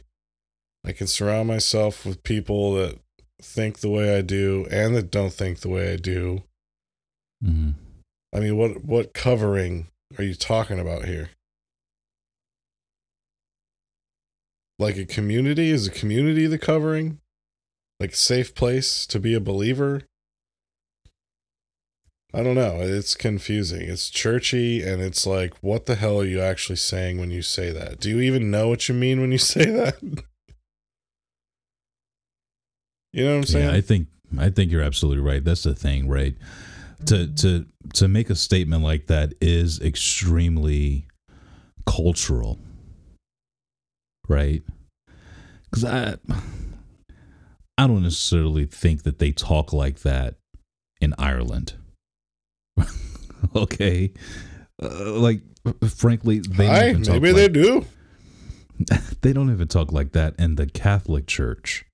I 0.85 0.91
can 0.91 1.07
surround 1.07 1.47
myself 1.47 2.05
with 2.05 2.23
people 2.23 2.75
that 2.75 2.99
think 3.41 3.79
the 3.79 3.89
way 3.89 4.15
I 4.15 4.21
do 4.21 4.67
and 4.69 4.95
that 4.95 5.09
don't 5.09 5.33
think 5.33 5.59
the 5.59 5.69
way 5.69 5.91
I 5.91 5.95
do. 5.97 6.43
hmm 7.43 7.71
I 8.33 8.39
mean, 8.41 8.57
what 8.57 8.83
what 8.83 9.13
covering 9.13 9.87
are 10.17 10.23
you 10.23 10.35
talking 10.35 10.79
about 10.79 11.05
here? 11.05 11.29
Like 14.77 14.97
a 14.97 15.05
community? 15.05 15.71
Is 15.71 15.87
a 15.87 15.91
community 15.91 16.45
the 16.45 16.57
covering? 16.57 17.19
Like 17.99 18.13
safe 18.13 18.53
place 18.53 19.07
to 19.07 19.19
be 19.19 19.33
a 19.33 19.39
believer? 19.39 20.01
I 22.33 22.43
don't 22.43 22.55
know. 22.55 22.81
It's 22.81 23.15
confusing. 23.15 23.83
It's 23.83 24.09
churchy 24.09 24.83
and 24.83 25.01
it's 25.01 25.25
like, 25.25 25.53
what 25.61 25.85
the 25.85 25.95
hell 25.95 26.19
are 26.19 26.25
you 26.25 26.41
actually 26.41 26.75
saying 26.75 27.17
when 27.17 27.31
you 27.31 27.41
say 27.41 27.71
that? 27.71 28.01
Do 28.01 28.09
you 28.09 28.19
even 28.19 28.51
know 28.51 28.67
what 28.67 28.89
you 28.89 28.95
mean 28.95 29.21
when 29.21 29.31
you 29.31 29.37
say 29.53 29.63
that? 29.63 29.95
You 33.15 33.23
know 33.23 33.31
what 33.31 33.37
I'm 33.37 33.43
saying? 33.45 33.69
Yeah, 33.69 33.75
I 33.75 33.81
think 33.81 34.07
I 34.37 34.49
think 34.49 34.71
you're 34.71 34.81
absolutely 34.81 35.23
right. 35.23 35.41
That's 35.41 35.63
the 35.63 35.73
thing, 35.73 36.09
right? 36.09 36.35
To 37.05 37.27
to 37.27 37.65
to 37.93 38.07
make 38.09 38.29
a 38.29 38.35
statement 38.35 38.83
like 38.83 39.07
that 39.07 39.33
is 39.39 39.79
extremely 39.79 41.07
cultural, 41.85 42.59
right? 44.27 44.63
Because 45.63 45.85
I 45.85 46.17
I 47.77 47.87
don't 47.87 48.03
necessarily 48.03 48.65
think 48.65 49.03
that 49.03 49.19
they 49.19 49.31
talk 49.31 49.71
like 49.71 49.99
that 49.99 50.35
in 50.99 51.13
Ireland. 51.17 51.75
okay, 53.55 54.11
uh, 54.83 55.13
like 55.13 55.39
frankly, 55.87 56.39
they 56.39 56.67
Hi, 56.67 56.93
maybe 56.93 57.31
like- 57.31 57.35
they 57.35 57.47
do. 57.47 57.85
they 59.21 59.31
don't 59.31 59.49
even 59.51 59.69
talk 59.69 59.93
like 59.93 60.11
that 60.11 60.35
in 60.37 60.55
the 60.55 60.65
Catholic 60.65 61.27
Church. 61.27 61.85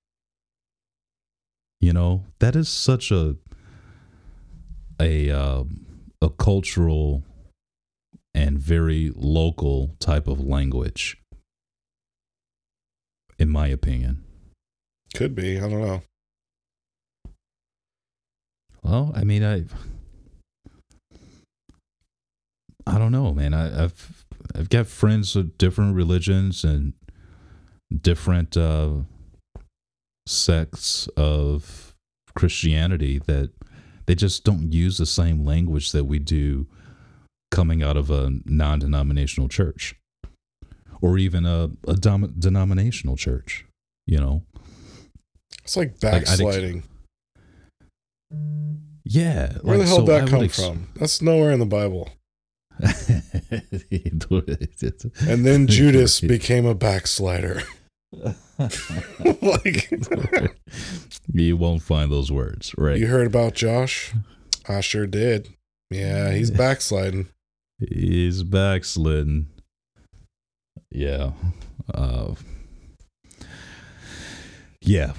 You 1.82 1.92
know, 1.92 2.22
that 2.38 2.54
is 2.54 2.68
such 2.68 3.10
a 3.10 3.34
a 5.00 5.30
uh, 5.30 5.64
a 6.22 6.30
cultural 6.30 7.24
and 8.32 8.56
very 8.56 9.10
local 9.16 9.96
type 9.98 10.28
of 10.28 10.38
language, 10.38 11.20
in 13.36 13.48
my 13.48 13.66
opinion. 13.66 14.22
Could 15.12 15.34
be. 15.34 15.58
I 15.58 15.68
don't 15.68 15.80
know. 15.82 16.02
Well, 18.84 19.10
I 19.16 19.24
mean, 19.24 19.42
I 19.42 19.64
I 22.86 22.96
don't 22.96 23.10
know, 23.10 23.34
man. 23.34 23.54
I, 23.54 23.84
I've 23.84 24.24
I've 24.54 24.68
got 24.68 24.86
friends 24.86 25.34
of 25.34 25.58
different 25.58 25.96
religions 25.96 26.62
and 26.62 26.92
different 28.00 28.56
uh, 28.56 28.98
sects 30.26 31.08
of 31.16 31.94
Christianity 32.34 33.18
that 33.26 33.50
they 34.06 34.14
just 34.14 34.44
don't 34.44 34.72
use 34.72 34.98
the 34.98 35.06
same 35.06 35.44
language 35.44 35.92
that 35.92 36.04
we 36.04 36.18
do 36.18 36.66
coming 37.50 37.82
out 37.82 37.96
of 37.96 38.10
a 38.10 38.30
non 38.44 38.78
denominational 38.78 39.48
church 39.48 39.94
or 41.00 41.18
even 41.18 41.44
a, 41.44 41.70
a 41.86 41.94
dom- 41.94 42.34
denominational 42.38 43.16
church, 43.16 43.66
you 44.06 44.18
know? 44.18 44.42
It's 45.62 45.76
like 45.76 45.90
Like, 46.02 46.24
backsliding. 46.24 46.84
Yeah. 49.04 49.52
Where 49.62 49.78
the 49.78 49.84
hell 49.84 49.96
so 49.96 50.06
did 50.06 50.14
I 50.14 50.18
that 50.18 50.22
would 50.24 50.30
come 50.30 50.44
ex- 50.44 50.58
from? 50.58 50.88
That's 50.96 51.20
nowhere 51.20 51.52
in 51.52 51.60
the 51.60 51.66
Bible. 51.66 52.10
And 55.20 55.44
then 55.44 55.66
Judas 55.68 56.20
became 56.20 56.64
a 56.66 56.74
backslider. 56.74 57.62
like 59.42 59.90
you 61.32 61.56
won't 61.56 61.82
find 61.82 62.10
those 62.12 62.30
words, 62.30 62.74
right? 62.76 62.98
you 62.98 63.06
heard 63.06 63.26
about 63.26 63.54
Josh? 63.54 64.12
I 64.68 64.80
sure 64.80 65.06
did. 65.06 65.48
Yeah, 65.90 66.32
he's 66.32 66.50
backsliding. 66.50 67.28
He's 67.78 68.42
backsliding. 68.42 69.46
Yeah. 70.90 71.32
Uh, 71.92 72.34
yeah. 74.80 75.12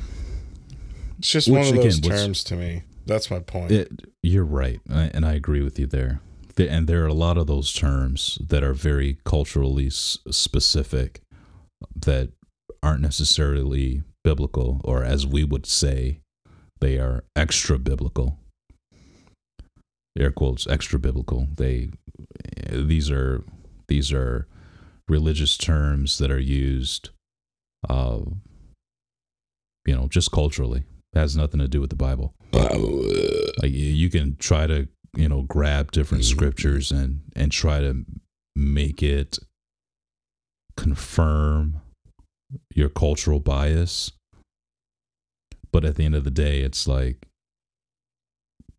It's 1.19 1.29
just 1.29 1.47
Which, 1.47 1.67
one 1.67 1.77
of 1.77 1.83
those 1.83 1.97
again, 1.99 2.11
terms 2.17 2.43
to 2.45 2.55
me. 2.55 2.83
That's 3.05 3.29
my 3.29 3.39
point. 3.39 3.71
It, 3.71 3.91
you're 4.21 4.45
right, 4.45 4.79
I- 4.89 5.11
and 5.13 5.25
I 5.25 5.33
agree 5.33 5.61
with 5.61 5.77
you 5.79 5.87
there. 5.87 6.21
The- 6.55 6.69
And 6.69 6.87
there 6.87 7.03
are 7.03 7.07
a 7.07 7.13
lot 7.13 7.37
of 7.37 7.47
those 7.47 7.73
terms 7.73 8.37
that 8.47 8.63
are 8.63 8.73
very 8.73 9.17
culturally 9.25 9.87
s- 9.87 10.17
specific 10.31 11.21
that 11.95 12.29
aren't 12.83 13.01
necessarily 13.01 14.03
biblical, 14.23 14.81
or 14.83 15.03
as 15.03 15.25
we 15.25 15.43
would 15.43 15.65
say, 15.65 16.19
they 16.81 16.97
are 16.99 17.23
extra 17.35 17.79
biblical. 17.79 18.37
Air 20.19 20.31
quotes, 20.31 20.67
extra 20.67 20.99
biblical. 20.99 21.47
They, 21.55 21.89
these 22.69 23.09
are 23.09 23.43
these 23.87 24.11
are 24.13 24.47
religious 25.07 25.57
terms 25.57 26.17
that 26.19 26.29
are 26.31 26.39
used, 26.39 27.09
uh, 27.89 28.19
you 29.85 29.95
know, 29.95 30.07
just 30.07 30.31
culturally. 30.31 30.83
It 31.13 31.19
has 31.19 31.35
nothing 31.35 31.59
to 31.59 31.67
do 31.67 31.81
with 31.81 31.89
the 31.89 31.95
Bible 31.95 32.33
like 33.61 33.71
you- 33.71 33.93
you 33.93 34.09
can 34.09 34.35
try 34.37 34.67
to 34.67 34.87
you 35.15 35.29
know 35.29 35.41
grab 35.43 35.91
different 35.91 36.23
scriptures 36.25 36.91
and 36.91 37.21
and 37.35 37.51
try 37.51 37.79
to 37.81 38.05
make 38.55 39.01
it 39.03 39.37
confirm 40.77 41.81
your 42.73 42.89
cultural 42.89 43.39
bias. 43.39 44.11
But 45.71 45.85
at 45.85 45.95
the 45.95 46.05
end 46.05 46.15
of 46.15 46.23
the 46.23 46.31
day 46.31 46.61
it's 46.61 46.87
like 46.87 47.27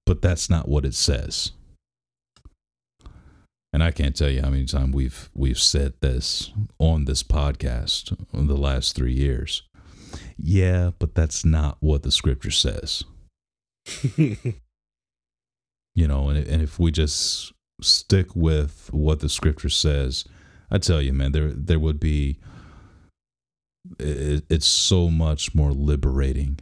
but 0.06 0.20
that's 0.20 0.50
not 0.50 0.68
what 0.68 0.84
it 0.84 0.94
says. 0.94 1.52
And 3.72 3.82
i 3.82 3.90
can't 3.90 4.14
tell 4.14 4.30
you 4.30 4.42
how 4.42 4.50
many 4.50 4.66
times 4.66 4.94
we've 4.94 5.30
we've 5.34 5.58
said 5.58 5.94
this 6.00 6.52
on 6.78 7.06
this 7.06 7.22
podcast 7.22 8.16
in 8.32 8.46
the 8.46 8.56
last 8.56 8.94
3 8.94 9.12
years. 9.12 9.62
Yeah 10.36 10.90
but 10.98 11.14
that's 11.14 11.44
not 11.44 11.78
what 11.80 12.02
the 12.02 12.12
scripture 12.12 12.52
says. 12.52 13.02
You 15.96 16.08
know 16.08 16.28
and, 16.28 16.46
and 16.46 16.60
if 16.60 16.78
we 16.78 16.90
just 16.90 17.52
stick 17.80 18.34
with 18.34 18.90
what 18.92 19.20
the 19.20 19.28
scripture 19.28 19.68
says 19.68 20.24
i 20.70 20.78
tell 20.78 21.00
you 21.02 21.12
man 21.12 21.32
there 21.32 21.52
there 21.52 21.78
would 21.78 22.00
be 22.00 22.38
it, 23.98 24.44
it's 24.48 24.66
so 24.66 25.08
much 25.08 25.54
more 25.54 25.72
liberating. 25.72 26.58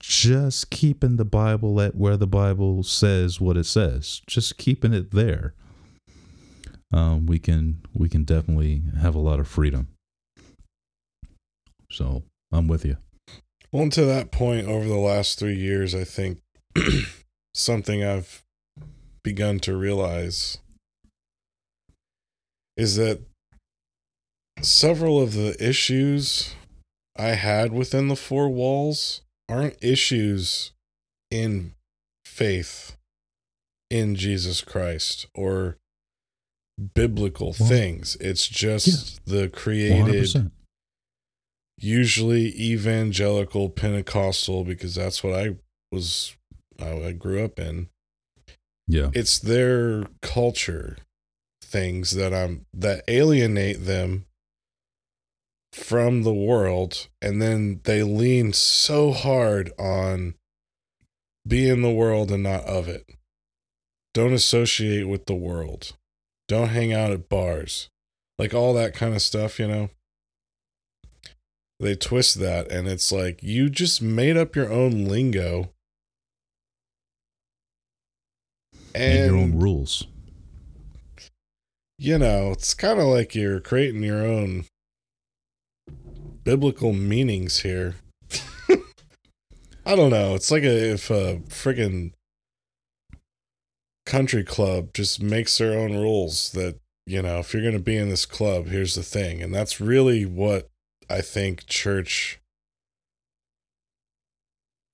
Just 0.00 0.70
keeping 0.70 1.16
the 1.16 1.24
bible 1.24 1.80
at 1.80 1.94
where 1.94 2.16
the 2.16 2.26
bible 2.26 2.82
says 2.82 3.40
what 3.40 3.56
it 3.56 3.66
says. 3.66 4.20
Just 4.26 4.58
keeping 4.58 4.92
it 4.92 5.12
there. 5.12 5.54
Um, 6.92 7.26
we 7.26 7.38
can 7.38 7.82
we 7.94 8.08
can 8.08 8.24
definitely 8.24 8.82
have 9.00 9.14
a 9.14 9.20
lot 9.20 9.40
of 9.40 9.48
freedom. 9.48 9.88
So 11.90 12.24
i'm 12.50 12.68
with 12.68 12.84
you. 12.84 12.96
Well, 13.72 13.88
to 13.90 14.04
that 14.04 14.30
point, 14.30 14.66
over 14.66 14.86
the 14.86 14.96
last 14.96 15.38
three 15.38 15.54
years, 15.54 15.94
I 15.94 16.04
think 16.04 16.40
something 17.54 18.04
I've 18.04 18.42
begun 19.22 19.60
to 19.60 19.74
realize 19.74 20.58
is 22.76 22.96
that 22.96 23.22
several 24.60 25.20
of 25.20 25.34
the 25.34 25.56
issues 25.58 26.54
I 27.16 27.30
had 27.30 27.72
within 27.72 28.08
the 28.08 28.16
four 28.16 28.48
walls 28.48 29.22
aren't 29.48 29.82
issues 29.82 30.72
in 31.30 31.74
faith 32.24 32.96
in 33.90 34.14
Jesus 34.14 34.62
Christ 34.62 35.26
or 35.34 35.76
biblical 36.94 37.52
things. 37.52 38.16
It's 38.20 38.48
just 38.48 39.24
the 39.26 39.48
created 39.48 40.32
100%. 40.32 40.50
usually 41.78 42.46
evangelical 42.58 43.68
Pentecostal 43.68 44.64
because 44.64 44.94
that's 44.94 45.22
what 45.22 45.34
I 45.34 45.56
was 45.90 46.36
I 46.80 47.12
grew 47.12 47.44
up 47.44 47.58
in. 47.58 47.88
yeah 48.88 49.10
It's 49.14 49.38
their 49.38 50.04
culture 50.22 50.96
things 51.62 52.12
that 52.12 52.32
I'm 52.34 52.66
that 52.74 53.04
alienate 53.08 53.84
them 53.84 54.24
from 55.72 56.22
the 56.22 56.34
world 56.34 57.08
and 57.20 57.40
then 57.40 57.80
they 57.84 58.02
lean 58.02 58.52
so 58.52 59.12
hard 59.12 59.72
on 59.78 60.34
be 61.46 61.68
in 61.68 61.82
the 61.82 61.90
world 61.90 62.30
and 62.30 62.42
not 62.42 62.64
of 62.64 62.88
it. 62.88 63.04
Don't 64.14 64.34
associate 64.34 65.08
with 65.08 65.26
the 65.26 65.34
world. 65.34 65.94
Don't 66.46 66.68
hang 66.68 66.92
out 66.92 67.10
at 67.10 67.28
bars. 67.28 67.88
Like 68.38 68.54
all 68.54 68.74
that 68.74 68.94
kind 68.94 69.14
of 69.14 69.22
stuff, 69.22 69.58
you 69.58 69.66
know 69.66 69.90
they 71.82 71.96
twist 71.96 72.38
that 72.38 72.70
and 72.70 72.86
it's 72.86 73.10
like 73.10 73.42
you 73.42 73.68
just 73.68 74.00
made 74.00 74.36
up 74.36 74.54
your 74.54 74.72
own 74.72 75.06
lingo 75.06 75.72
and, 78.94 79.18
and, 79.18 79.26
your 79.26 79.36
own 79.36 79.58
rules 79.58 80.06
you 81.98 82.16
know 82.16 82.52
it's 82.52 82.72
kind 82.72 83.00
of 83.00 83.06
like 83.06 83.34
you're 83.34 83.60
creating 83.60 84.04
your 84.04 84.24
own 84.24 84.64
biblical 86.44 86.92
meanings 86.92 87.60
here. 87.60 87.96
I 89.84 89.96
don't 89.96 90.10
know. 90.10 90.34
It's 90.34 90.50
like 90.50 90.62
a, 90.62 90.92
if 90.92 91.10
a 91.10 91.40
friggin 91.48 92.12
country 94.06 94.44
club 94.44 94.92
just 94.94 95.22
makes 95.22 95.58
their 95.58 95.78
own 95.78 95.92
rules 95.96 96.50
that 96.52 96.78
you 97.06 97.22
know 97.22 97.38
if 97.38 97.52
you're 97.52 97.62
going 97.62 97.72
to 97.72 97.80
be 97.80 97.96
in 97.96 98.08
this 98.08 98.26
club 98.26 98.66
here's 98.66 98.94
the 98.94 99.02
thing. 99.02 99.42
And 99.42 99.54
that's 99.54 99.80
really 99.80 100.24
what 100.24 100.68
i 101.08 101.20
think 101.20 101.66
church 101.66 102.40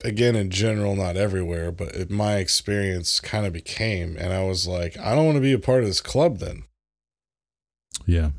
again 0.04 0.36
in 0.36 0.50
general 0.50 0.94
not 0.94 1.16
everywhere 1.16 1.72
but 1.72 1.88
it, 1.94 2.10
my 2.10 2.36
experience 2.36 3.20
kind 3.20 3.46
of 3.46 3.52
became. 3.52 4.16
And 4.18 4.32
i 4.32 4.42
was 4.42 4.66
like 4.66 4.98
i 4.98 5.14
don't 5.14 5.24
want 5.24 5.36
to 5.36 5.42
be 5.42 5.54
a 5.54 5.58
part 5.58 5.80
of 5.80 5.88
this 5.88 6.02
club 6.02 6.38
then. 6.38 6.64
Yeah 8.06 8.30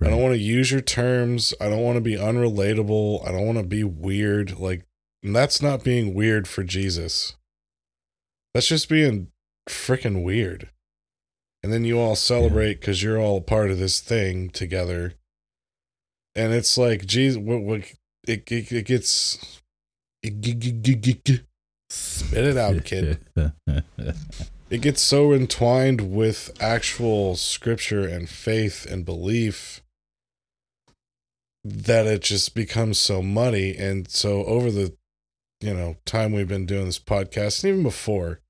i 0.00 0.10
don't 0.10 0.20
want 0.20 0.34
to 0.34 0.40
use 0.40 0.70
your 0.70 0.80
terms. 0.80 1.54
I 1.60 1.68
don't 1.68 1.82
want 1.82 1.96
to 1.96 2.00
be 2.00 2.16
unrelatable. 2.16 3.26
I 3.26 3.32
don't 3.32 3.46
want 3.46 3.58
to 3.58 3.64
be 3.64 3.84
weird. 3.84 4.58
Like 4.58 4.84
and 5.22 5.34
that's 5.34 5.62
not 5.62 5.84
being 5.84 6.14
weird 6.14 6.46
for 6.48 6.64
jesus. 6.64 7.36
That's 8.52 8.66
just 8.66 8.88
being 8.88 9.28
freaking 9.68 10.22
weird. 10.22 10.70
And 11.62 11.72
then 11.72 11.84
you 11.84 11.98
all 11.98 12.14
celebrate 12.14 12.80
because 12.80 13.02
you're 13.02 13.18
all 13.18 13.38
a 13.38 13.40
part 13.40 13.70
of 13.70 13.78
this 13.78 14.00
thing 14.00 14.50
together. 14.50 15.14
And 16.34 16.52
it's 16.52 16.76
like 16.76 17.06
jesus 17.06 17.38
what, 17.38 17.62
what 17.62 17.80
it, 18.26 18.50
it, 18.50 18.72
it 18.72 18.86
gets 18.86 19.60
it, 20.22 21.42
spit 21.88 22.44
it 22.44 22.56
out 22.56 22.84
kid. 22.84 23.18
It 24.74 24.80
gets 24.80 25.02
so 25.02 25.32
entwined 25.32 26.12
with 26.12 26.50
actual 26.60 27.36
scripture 27.36 28.08
and 28.08 28.28
faith 28.28 28.84
and 28.90 29.04
belief 29.04 29.83
that 31.64 32.06
it 32.06 32.22
just 32.22 32.54
becomes 32.54 32.98
so 32.98 33.22
muddy. 33.22 33.76
And 33.76 34.10
so 34.10 34.44
over 34.44 34.70
the 34.70 34.96
you 35.60 35.72
know 35.72 35.96
time 36.04 36.32
we've 36.32 36.48
been 36.48 36.66
doing 36.66 36.86
this 36.86 36.98
podcast 36.98 37.62
and 37.62 37.70
even 37.72 37.82
before 37.84 38.40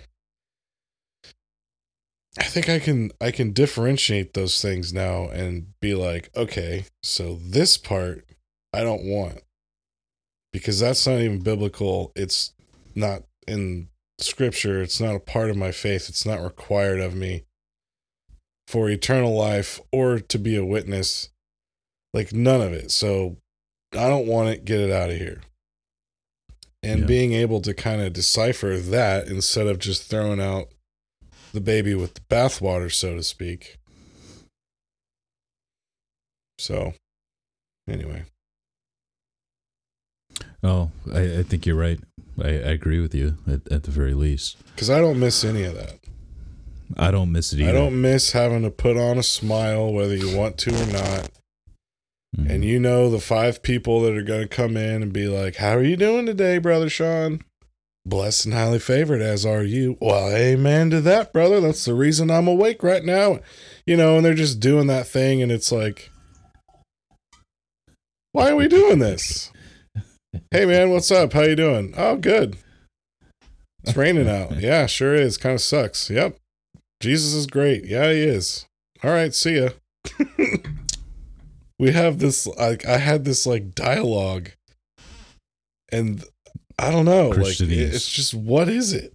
i 2.39 2.43
think 2.43 2.69
i 2.69 2.79
can 2.81 3.12
i 3.21 3.31
can 3.31 3.53
differentiate 3.53 4.33
those 4.33 4.61
things 4.61 4.93
now 4.93 5.29
and 5.29 5.67
be 5.81 5.95
like 5.95 6.31
okay 6.35 6.87
so 7.03 7.39
this 7.41 7.77
part 7.77 8.25
i 8.75 8.83
don't 8.83 9.05
want. 9.05 9.41
Because 10.53 10.81
that's 10.81 11.07
not 11.07 11.21
even 11.21 11.41
biblical. 11.41 12.12
It's 12.15 12.53
not 12.95 13.23
in 13.47 13.89
scripture. 14.19 14.83
It's 14.83 15.01
not 15.01 15.17
a 15.17 15.21
part 15.21 15.51
of 15.51 15.57
my 15.57 15.73
faith. 15.73 16.09
It's 16.09 16.27
not 16.27 16.43
required 16.43 17.01
of 17.01 17.15
me 17.15 17.45
for 18.67 18.89
eternal 18.89 19.37
life 19.37 19.81
or 19.93 20.19
to 20.19 20.39
be 20.39 20.57
a 20.57 20.65
witness 20.65 21.31
like 22.15 22.33
none 22.33 22.62
of 22.62 22.73
it 22.73 22.91
so 22.91 23.37
i 23.93 24.09
don't 24.09 24.27
want 24.27 24.49
it 24.49 24.65
get 24.65 24.81
it 24.81 24.91
out 24.91 25.11
of 25.11 25.17
here 25.19 25.43
and 26.83 27.01
Yeah. 27.01 27.07
being 27.07 27.33
able 27.35 27.61
to 27.62 27.75
kind 27.75 28.01
of 28.01 28.12
decipher 28.15 28.79
that 28.79 29.27
instead 29.27 29.67
of 29.67 29.79
just 29.79 30.05
throwing 30.09 30.41
out 30.41 30.69
the 31.53 31.61
baby 31.61 31.95
with 31.95 32.12
the 32.15 32.21
bathwater, 32.23 32.93
so 32.93 33.15
to 33.15 33.23
speak. 33.23 33.79
So, 36.59 36.95
anyway, 37.89 38.25
Oh, 40.62 40.91
I, 41.12 41.39
I 41.39 41.43
think 41.43 41.65
you're 41.67 41.77
right. 41.77 42.01
I, 42.43 42.49
I 42.49 42.73
agree 42.73 43.01
with 43.01 43.15
you 43.15 43.37
at, 43.47 43.71
at 43.71 43.83
the 43.85 43.91
very 43.91 44.15
least. 44.15 44.57
because 44.75 44.91
I 44.91 44.99
don't 45.01 45.19
miss 45.21 45.45
any 45.45 45.62
of 45.65 45.75
that. 45.75 45.99
I 46.97 47.11
don't 47.11 47.31
miss 47.33 47.53
it 47.53 47.61
either. 47.61 47.71
I 47.71 47.73
don't 47.73 48.01
miss 48.01 48.33
having 48.33 48.62
to 48.62 48.71
put 48.71 48.97
on 48.97 49.17
a 49.19 49.23
smile 49.23 49.93
whether 49.93 50.15
you 50.17 50.37
want 50.37 50.59
to 50.59 50.71
or 50.83 50.87
not. 50.87 51.29
Mhm. 52.37 52.51
And 52.51 52.64
you 52.64 52.80
know 52.80 53.11
the 53.11 53.20
five 53.20 53.62
people 53.62 54.01
that 54.03 54.16
are 54.16 54.22
going 54.22 54.43
to 54.43 54.49
come 54.49 54.76
in 54.76 55.03
and 55.03 55.12
be 55.12 55.26
like, 55.28 55.57
How 55.57 55.76
are 55.76 55.82
you 55.85 55.97
doing 55.97 56.26
today, 56.26 56.59
Brother 56.59 56.89
Sean? 56.89 57.41
Blessed 58.07 58.47
and 58.47 58.55
highly 58.55 58.78
favored, 58.78 59.22
as 59.22 59.47
are 59.47 59.62
you. 59.62 59.97
Well, 60.01 60.30
amen 60.30 60.91
to 60.91 61.01
that, 61.03 61.32
brother. 61.32 61.61
That's 61.61 61.85
the 61.87 61.95
reason 61.95 62.30
I'm 62.30 62.47
awake 62.49 62.82
right 62.82 63.05
now. 63.05 63.41
You 63.87 63.97
know, 63.97 64.16
and 64.16 64.24
they're 64.24 64.35
just 64.35 64.61
doing 64.61 64.89
that 64.89 65.07
thing, 65.07 65.43
and 65.43 65.51
it's 65.53 65.72
like, 65.72 66.11
Why 68.32 68.51
are 68.51 68.57
we 68.57 68.68
doing 68.68 68.99
this? 68.99 69.51
Hey, 70.51 70.66
man, 70.66 70.91
what's 70.91 71.12
up? 71.12 71.32
How 71.32 71.43
you 71.43 71.55
doing? 71.55 71.95
Oh, 71.97 72.16
good. 72.16 72.57
It's 73.85 73.97
raining 73.97 74.28
out. 74.28 74.57
Yeah, 74.61 74.87
sure 74.87 75.14
is. 75.14 75.37
Kind 75.39 75.55
of 75.55 75.61
sucks. 75.61 76.11
Yep. 76.11 76.37
Jesus 77.01 77.35
is 77.35 77.47
great. 77.47 77.85
Yeah, 77.85 78.11
he 78.12 78.22
is. 78.22 78.66
All 79.05 79.11
right, 79.11 79.32
see 79.32 79.61
ya. 79.61 79.68
we 81.85 81.93
have 81.93 82.18
this 82.18 82.47
like 82.47 82.87
I 82.87 82.97
had 82.97 83.26
this 83.26 83.47
like 83.47 83.74
dialogue 83.74 84.49
and 85.93 86.24
I 86.78 86.91
don't 86.91 87.05
know, 87.05 87.28
like 87.28 87.61
it's 87.61 88.11
just 88.11 88.32
what 88.32 88.70
is 88.70 88.95
it? 88.95 89.12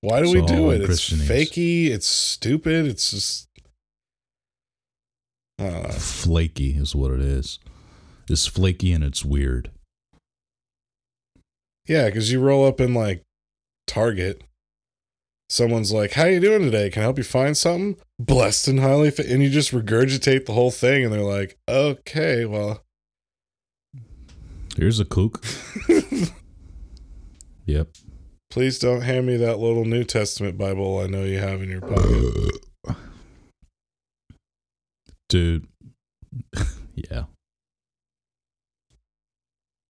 Why 0.00 0.22
do 0.22 0.24
It's 0.24 0.34
we 0.34 0.46
do 0.46 0.70
it? 0.70 0.80
It's 0.80 1.10
fakey, 1.10 1.88
it's 1.88 2.06
stupid, 2.06 2.86
it's 2.86 3.10
just 3.10 3.48
I 5.58 5.92
flaky 5.92 6.70
is 6.70 6.94
what 6.94 7.10
it 7.12 7.20
is. 7.20 7.58
It's 8.30 8.46
flaky 8.46 8.94
and 8.94 9.04
it's 9.04 9.22
weird. 9.22 9.70
Yeah, 11.86 12.06
because 12.06 12.32
you 12.32 12.40
roll 12.40 12.66
up 12.66 12.80
in 12.80 12.94
like 12.94 13.22
Target, 13.86 14.42
someone's 15.52 15.92
like, 15.92 16.12
"How 16.12 16.24
you 16.24 16.40
doing 16.40 16.62
today? 16.62 16.90
Can 16.90 17.02
I 17.02 17.04
help 17.04 17.18
you 17.18 17.24
find 17.24 17.56
something?" 17.56 17.96
Blessed 18.18 18.68
and 18.68 18.80
highly, 18.80 19.10
fa-, 19.10 19.30
and 19.30 19.42
you 19.42 19.50
just 19.50 19.72
regurgitate 19.72 20.46
the 20.46 20.52
whole 20.52 20.70
thing, 20.70 21.04
and 21.04 21.12
they're 21.12 21.20
like, 21.20 21.58
"Okay, 21.68 22.44
well." 22.44 22.84
Here's 24.76 25.00
a 25.00 25.04
kook. 25.04 25.44
Yep. 27.66 27.88
Please 28.50 28.78
don't 28.78 29.02
hand 29.02 29.26
me 29.26 29.36
that 29.38 29.58
little 29.58 29.84
New 29.84 30.04
Testament 30.04 30.58
Bible 30.58 30.98
I 30.98 31.06
know 31.06 31.24
you 31.24 31.38
have 31.38 31.62
in 31.62 31.70
your 31.70 31.80
pocket. 31.80 32.96
Dude. 35.28 35.66
yeah. 36.94 37.24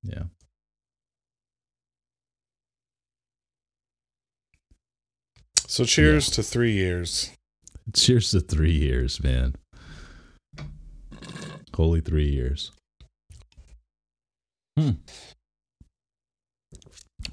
Yeah. 0.04 0.24
So 5.72 5.86
cheers 5.86 6.28
to 6.32 6.42
three 6.42 6.72
years. 6.72 7.30
Cheers 7.94 8.32
to 8.32 8.40
three 8.40 8.74
years, 8.74 9.22
man. 9.22 9.54
Holy 11.74 12.02
three 12.02 12.28
years. 12.28 12.72
Hmm. 14.78 14.90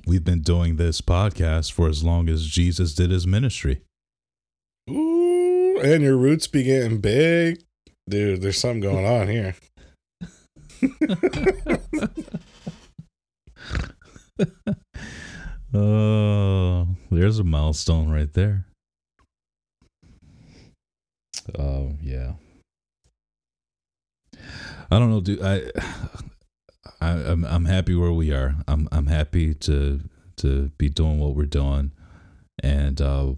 We've 0.07 0.23
been 0.23 0.39
doing 0.39 0.77
this 0.77 1.01
podcast 1.01 1.73
for 1.73 1.89
as 1.89 2.01
long 2.01 2.29
as 2.29 2.47
Jesus 2.47 2.95
did 2.95 3.11
his 3.11 3.27
ministry. 3.27 3.81
Ooh, 4.89 5.77
and 5.83 6.01
your 6.01 6.15
roots 6.15 6.47
be 6.47 6.63
getting 6.63 7.01
big. 7.01 7.61
Dude, 8.09 8.41
there's 8.41 8.57
something 8.57 8.79
going 8.79 9.05
on 9.05 9.27
here. 9.27 9.55
Oh, 15.73 16.87
there's 17.11 17.39
a 17.39 17.43
milestone 17.43 18.09
right 18.09 18.31
there. 18.33 18.65
Oh, 21.57 21.93
yeah. 22.01 22.33
I 24.91 24.97
don't 24.97 25.11
know, 25.11 25.21
dude. 25.21 25.41
I, 25.41 25.63
I 27.01 27.11
I'm 27.11 27.45
I'm 27.45 27.65
happy 27.65 27.95
where 27.95 28.11
we 28.11 28.33
are. 28.33 28.55
I'm 28.67 28.89
I'm 28.91 29.07
happy 29.07 29.53
to 29.53 30.01
to 30.37 30.69
be 30.77 30.89
doing 30.89 31.19
what 31.19 31.35
we're 31.35 31.45
doing, 31.45 31.91
and 32.63 32.99
uh, 32.99 33.33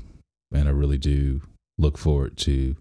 and 0.53 0.67
I 0.67 0.71
really 0.71 0.97
do 0.97 1.41
look 1.77 1.97
forward 1.97 2.37
to 2.37 2.75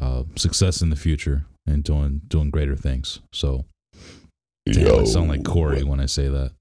uh, 0.00 0.22
success 0.36 0.82
in 0.82 0.90
the 0.90 0.96
future 0.96 1.46
and 1.66 1.82
doing 1.82 2.22
doing 2.28 2.50
greater 2.50 2.76
things. 2.76 3.20
So, 3.32 3.64
damn, 4.66 5.00
I 5.00 5.04
sound 5.04 5.28
like 5.28 5.44
Corey 5.44 5.82
when 5.82 6.00
I 6.00 6.06
say 6.06 6.28
that. 6.28 6.52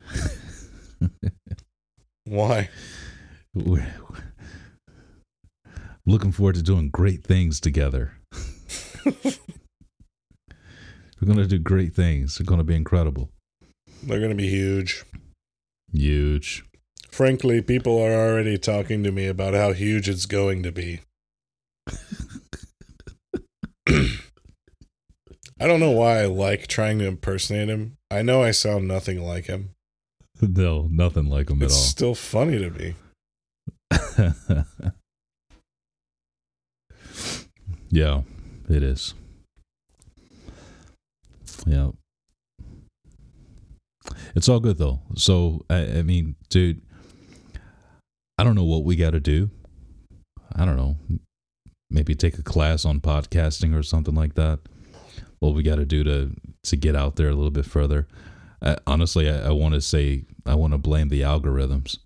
Why? 2.24 2.68
We're 3.54 3.86
looking 6.04 6.32
forward 6.32 6.56
to 6.56 6.62
doing 6.62 6.90
great 6.90 7.24
things 7.24 7.60
together. 7.60 8.12
We're 9.04 9.22
going 11.24 11.38
to 11.38 11.46
do 11.46 11.58
great 11.58 11.94
things. 11.94 12.36
They're 12.36 12.44
going 12.44 12.58
to 12.58 12.64
be 12.64 12.74
incredible. 12.76 13.30
They're 14.02 14.18
going 14.18 14.30
to 14.30 14.36
be 14.36 14.48
huge. 14.48 15.04
Huge. 15.92 16.64
Frankly, 17.10 17.62
people 17.62 17.98
are 17.98 18.12
already 18.12 18.58
talking 18.58 19.02
to 19.02 19.10
me 19.10 19.26
about 19.26 19.54
how 19.54 19.72
huge 19.72 20.08
it's 20.08 20.26
going 20.26 20.62
to 20.62 20.72
be. 20.72 21.00
I 25.58 25.66
don't 25.66 25.80
know 25.80 25.92
why 25.92 26.18
I 26.18 26.26
like 26.26 26.66
trying 26.66 26.98
to 26.98 27.06
impersonate 27.06 27.70
him. 27.70 27.96
I 28.10 28.20
know 28.20 28.42
I 28.42 28.50
sound 28.50 28.86
nothing 28.86 29.24
like 29.24 29.46
him. 29.46 29.75
No, 30.42 30.88
nothing 30.90 31.26
like 31.26 31.46
them 31.46 31.62
at 31.62 31.64
all. 31.64 31.66
It's 31.66 31.76
all. 31.76 31.82
still 31.82 32.14
funny 32.14 32.58
to 32.58 32.70
me. 32.70 32.94
yeah, 37.90 38.22
it 38.68 38.82
is. 38.82 39.14
Yeah. 41.66 41.90
It's 44.34 44.48
all 44.48 44.60
good 44.60 44.78
though. 44.78 45.00
So 45.14 45.64
I, 45.70 45.98
I 45.98 46.02
mean, 46.02 46.36
dude, 46.50 46.82
I 48.38 48.44
don't 48.44 48.54
know 48.54 48.64
what 48.64 48.84
we 48.84 48.96
got 48.96 49.10
to 49.12 49.20
do. 49.20 49.50
I 50.54 50.64
don't 50.64 50.76
know. 50.76 50.96
Maybe 51.90 52.14
take 52.14 52.38
a 52.38 52.42
class 52.42 52.84
on 52.84 53.00
podcasting 53.00 53.74
or 53.74 53.82
something 53.82 54.14
like 54.14 54.34
that. 54.34 54.60
What 55.38 55.54
we 55.54 55.62
got 55.62 55.76
to 55.76 55.86
do 55.86 56.04
to 56.04 56.32
to 56.64 56.76
get 56.76 56.96
out 56.96 57.16
there 57.16 57.28
a 57.28 57.34
little 57.34 57.50
bit 57.50 57.64
further. 57.66 58.06
I, 58.62 58.76
honestly, 58.86 59.30
I, 59.30 59.48
I 59.48 59.50
want 59.50 59.74
to 59.74 59.80
say 59.80 60.24
I 60.44 60.54
want 60.54 60.72
to 60.72 60.78
blame 60.78 61.08
the 61.08 61.22
algorithms. 61.22 61.98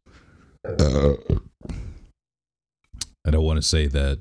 and 0.64 1.40
I 3.34 3.38
want 3.38 3.59
to 3.59 3.62
say 3.62 3.86
that, 3.86 4.20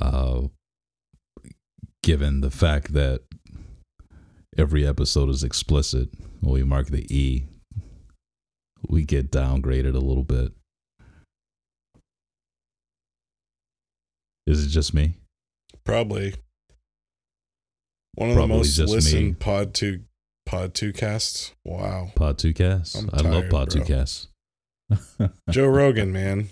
uh, 0.00 0.42
given 2.02 2.40
the 2.40 2.50
fact 2.50 2.92
that 2.94 3.22
every 4.56 4.86
episode 4.86 5.28
is 5.28 5.44
explicit, 5.44 6.08
when 6.40 6.54
we 6.54 6.64
mark 6.64 6.88
the 6.88 7.06
E, 7.14 7.44
we 8.88 9.04
get 9.04 9.30
downgraded 9.30 9.94
a 9.94 9.98
little 9.98 10.24
bit. 10.24 10.52
Is 14.46 14.64
it 14.64 14.68
just 14.70 14.94
me? 14.94 15.14
Probably 15.84 16.34
one 18.14 18.30
of 18.30 18.36
Probably 18.36 18.52
the 18.52 18.58
most 18.58 18.78
me. 18.78 18.86
listened 18.86 19.38
pod 19.38 19.74
two 19.74 20.00
pod 20.50 20.74
two 20.74 20.92
casts. 20.92 21.52
Wow, 21.64 22.10
Pod 22.16 22.38
2 22.38 22.52
casts? 22.52 22.96
I'm 22.96 23.08
I 23.12 23.20
love 23.20 23.42
tired, 23.42 23.50
Pod 23.50 23.70
2 23.70 23.84
casts. 23.84 24.26
Joe 25.50 25.68
Rogan, 25.68 26.12
man. 26.12 26.48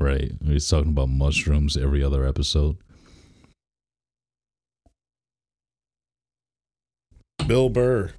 Right. 0.00 0.32
He's 0.42 0.66
talking 0.66 0.92
about 0.92 1.10
mushrooms 1.10 1.76
every 1.76 2.02
other 2.02 2.26
episode. 2.26 2.78
Bill 7.46 7.68
Burr. 7.68 8.12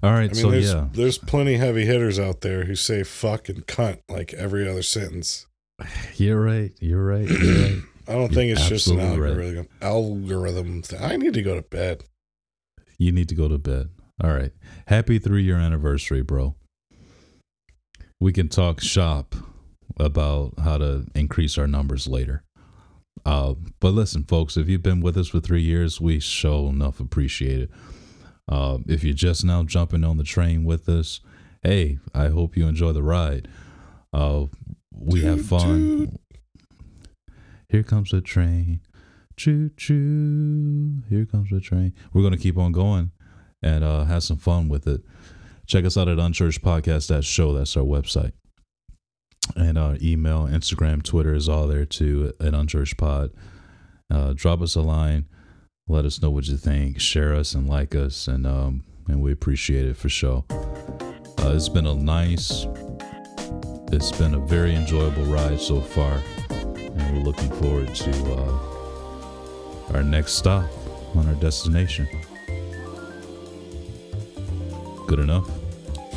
All 0.00 0.12
right. 0.12 0.30
I 0.30 0.34
mean, 0.34 0.34
so, 0.34 0.50
there's 0.50 0.72
yeah. 0.72 0.86
there's 0.92 1.18
plenty 1.18 1.56
heavy 1.56 1.86
hitters 1.86 2.20
out 2.20 2.42
there 2.42 2.66
who 2.66 2.76
say 2.76 3.02
"fuck" 3.02 3.48
and 3.48 3.66
"cunt" 3.66 4.00
like 4.08 4.32
every 4.34 4.68
other 4.68 4.82
sentence. 4.82 5.46
You're 6.14 6.40
right. 6.40 6.72
You're 6.78 7.04
right. 7.04 7.28
You're 7.28 7.62
right. 7.68 7.82
I 8.06 8.12
don't 8.12 8.20
You're 8.22 8.28
think 8.30 8.52
it's 8.52 8.68
just 8.68 8.86
an 8.88 9.00
absolutely 9.00 9.20
right. 9.20 9.30
algorithm. 9.30 9.68
Algorithm. 9.80 10.82
Thing. 10.82 11.02
I 11.02 11.16
need 11.16 11.34
to 11.34 11.42
go 11.42 11.54
to 11.54 11.62
bed. 11.62 12.04
You 12.98 13.12
need 13.12 13.28
to 13.28 13.34
go 13.34 13.48
to 13.48 13.58
bed. 13.58 13.88
All 14.22 14.32
right. 14.32 14.52
Happy 14.86 15.18
three 15.18 15.42
year 15.42 15.56
anniversary, 15.56 16.22
bro. 16.22 16.54
We 18.20 18.32
can 18.32 18.48
talk 18.48 18.80
shop 18.80 19.34
about 19.98 20.54
how 20.58 20.78
to 20.78 21.06
increase 21.14 21.58
our 21.58 21.66
numbers 21.66 22.06
later. 22.06 22.44
Uh, 23.24 23.54
but 23.80 23.90
listen, 23.90 24.24
folks, 24.24 24.56
if 24.56 24.68
you've 24.68 24.82
been 24.82 25.00
with 25.00 25.16
us 25.16 25.28
for 25.28 25.40
three 25.40 25.62
years, 25.62 26.00
we 26.00 26.20
show 26.20 26.68
enough 26.68 27.00
appreciate 27.00 27.60
it. 27.60 27.70
Uh, 28.48 28.78
if 28.86 29.02
you're 29.02 29.14
just 29.14 29.44
now 29.44 29.62
jumping 29.62 30.04
on 30.04 30.18
the 30.18 30.24
train 30.24 30.64
with 30.64 30.88
us, 30.88 31.20
hey, 31.62 31.98
I 32.14 32.28
hope 32.28 32.56
you 32.56 32.66
enjoy 32.66 32.92
the 32.92 33.02
ride. 33.02 33.48
Uh, 34.12 34.46
we 34.92 35.22
have 35.22 35.44
fun. 35.44 36.18
Here 37.74 37.82
comes 37.82 38.12
the 38.12 38.20
train. 38.20 38.82
Choo 39.36 39.68
choo. 39.76 41.02
Here 41.10 41.26
comes 41.26 41.50
the 41.50 41.58
train. 41.58 41.92
We're 42.12 42.22
going 42.22 42.32
to 42.32 42.38
keep 42.38 42.56
on 42.56 42.70
going 42.70 43.10
and 43.64 43.82
uh, 43.82 44.04
have 44.04 44.22
some 44.22 44.36
fun 44.36 44.68
with 44.68 44.86
it. 44.86 45.00
Check 45.66 45.84
us 45.84 45.96
out 45.96 46.06
at 46.06 46.18
unchurchedpodcast.show. 46.18 47.52
That's 47.52 47.76
our 47.76 47.82
website. 47.82 48.30
And 49.56 49.76
our 49.76 49.96
email, 50.00 50.46
Instagram, 50.46 51.02
Twitter 51.02 51.34
is 51.34 51.48
all 51.48 51.66
there 51.66 51.84
too 51.84 52.32
at 52.38 52.52
unchurchedpod. 52.52 53.30
Uh, 54.08 54.34
drop 54.36 54.62
us 54.62 54.76
a 54.76 54.80
line. 54.80 55.24
Let 55.88 56.04
us 56.04 56.22
know 56.22 56.30
what 56.30 56.46
you 56.46 56.56
think. 56.56 57.00
Share 57.00 57.34
us 57.34 57.54
and 57.54 57.68
like 57.68 57.96
us, 57.96 58.28
and 58.28 58.46
um, 58.46 58.84
and 59.08 59.20
we 59.20 59.32
appreciate 59.32 59.86
it 59.86 59.96
for 59.96 60.08
sure. 60.08 60.44
Uh, 60.48 61.52
it's 61.56 61.68
been 61.68 61.88
a 61.88 61.94
nice, 61.94 62.68
it's 63.90 64.12
been 64.12 64.34
a 64.34 64.46
very 64.46 64.76
enjoyable 64.76 65.24
ride 65.24 65.60
so 65.60 65.80
far, 65.80 66.22
and 66.96 67.16
we're 67.16 67.22
looking 67.22 67.50
forward 67.60 67.94
to 67.94 68.32
uh, 68.32 69.94
our 69.94 70.02
next 70.02 70.32
stop 70.34 70.68
on 71.14 71.26
our 71.28 71.34
destination. 71.34 72.08
Good 75.06 75.18
enough. 75.18 75.48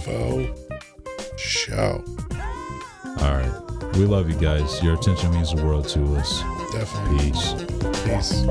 Faux 0.03 0.59
show. 1.37 2.03
All 3.19 3.35
right. 3.35 3.51
We 3.95 4.05
love 4.05 4.29
you 4.29 4.37
guys. 4.37 4.81
Your 4.83 4.95
attention 4.95 5.31
means 5.31 5.53
the 5.53 5.63
world 5.63 5.87
to 5.89 6.03
us. 6.15 6.41
Definitely. 6.71 7.31
Peace. 7.31 7.53
Peace. 8.03 8.45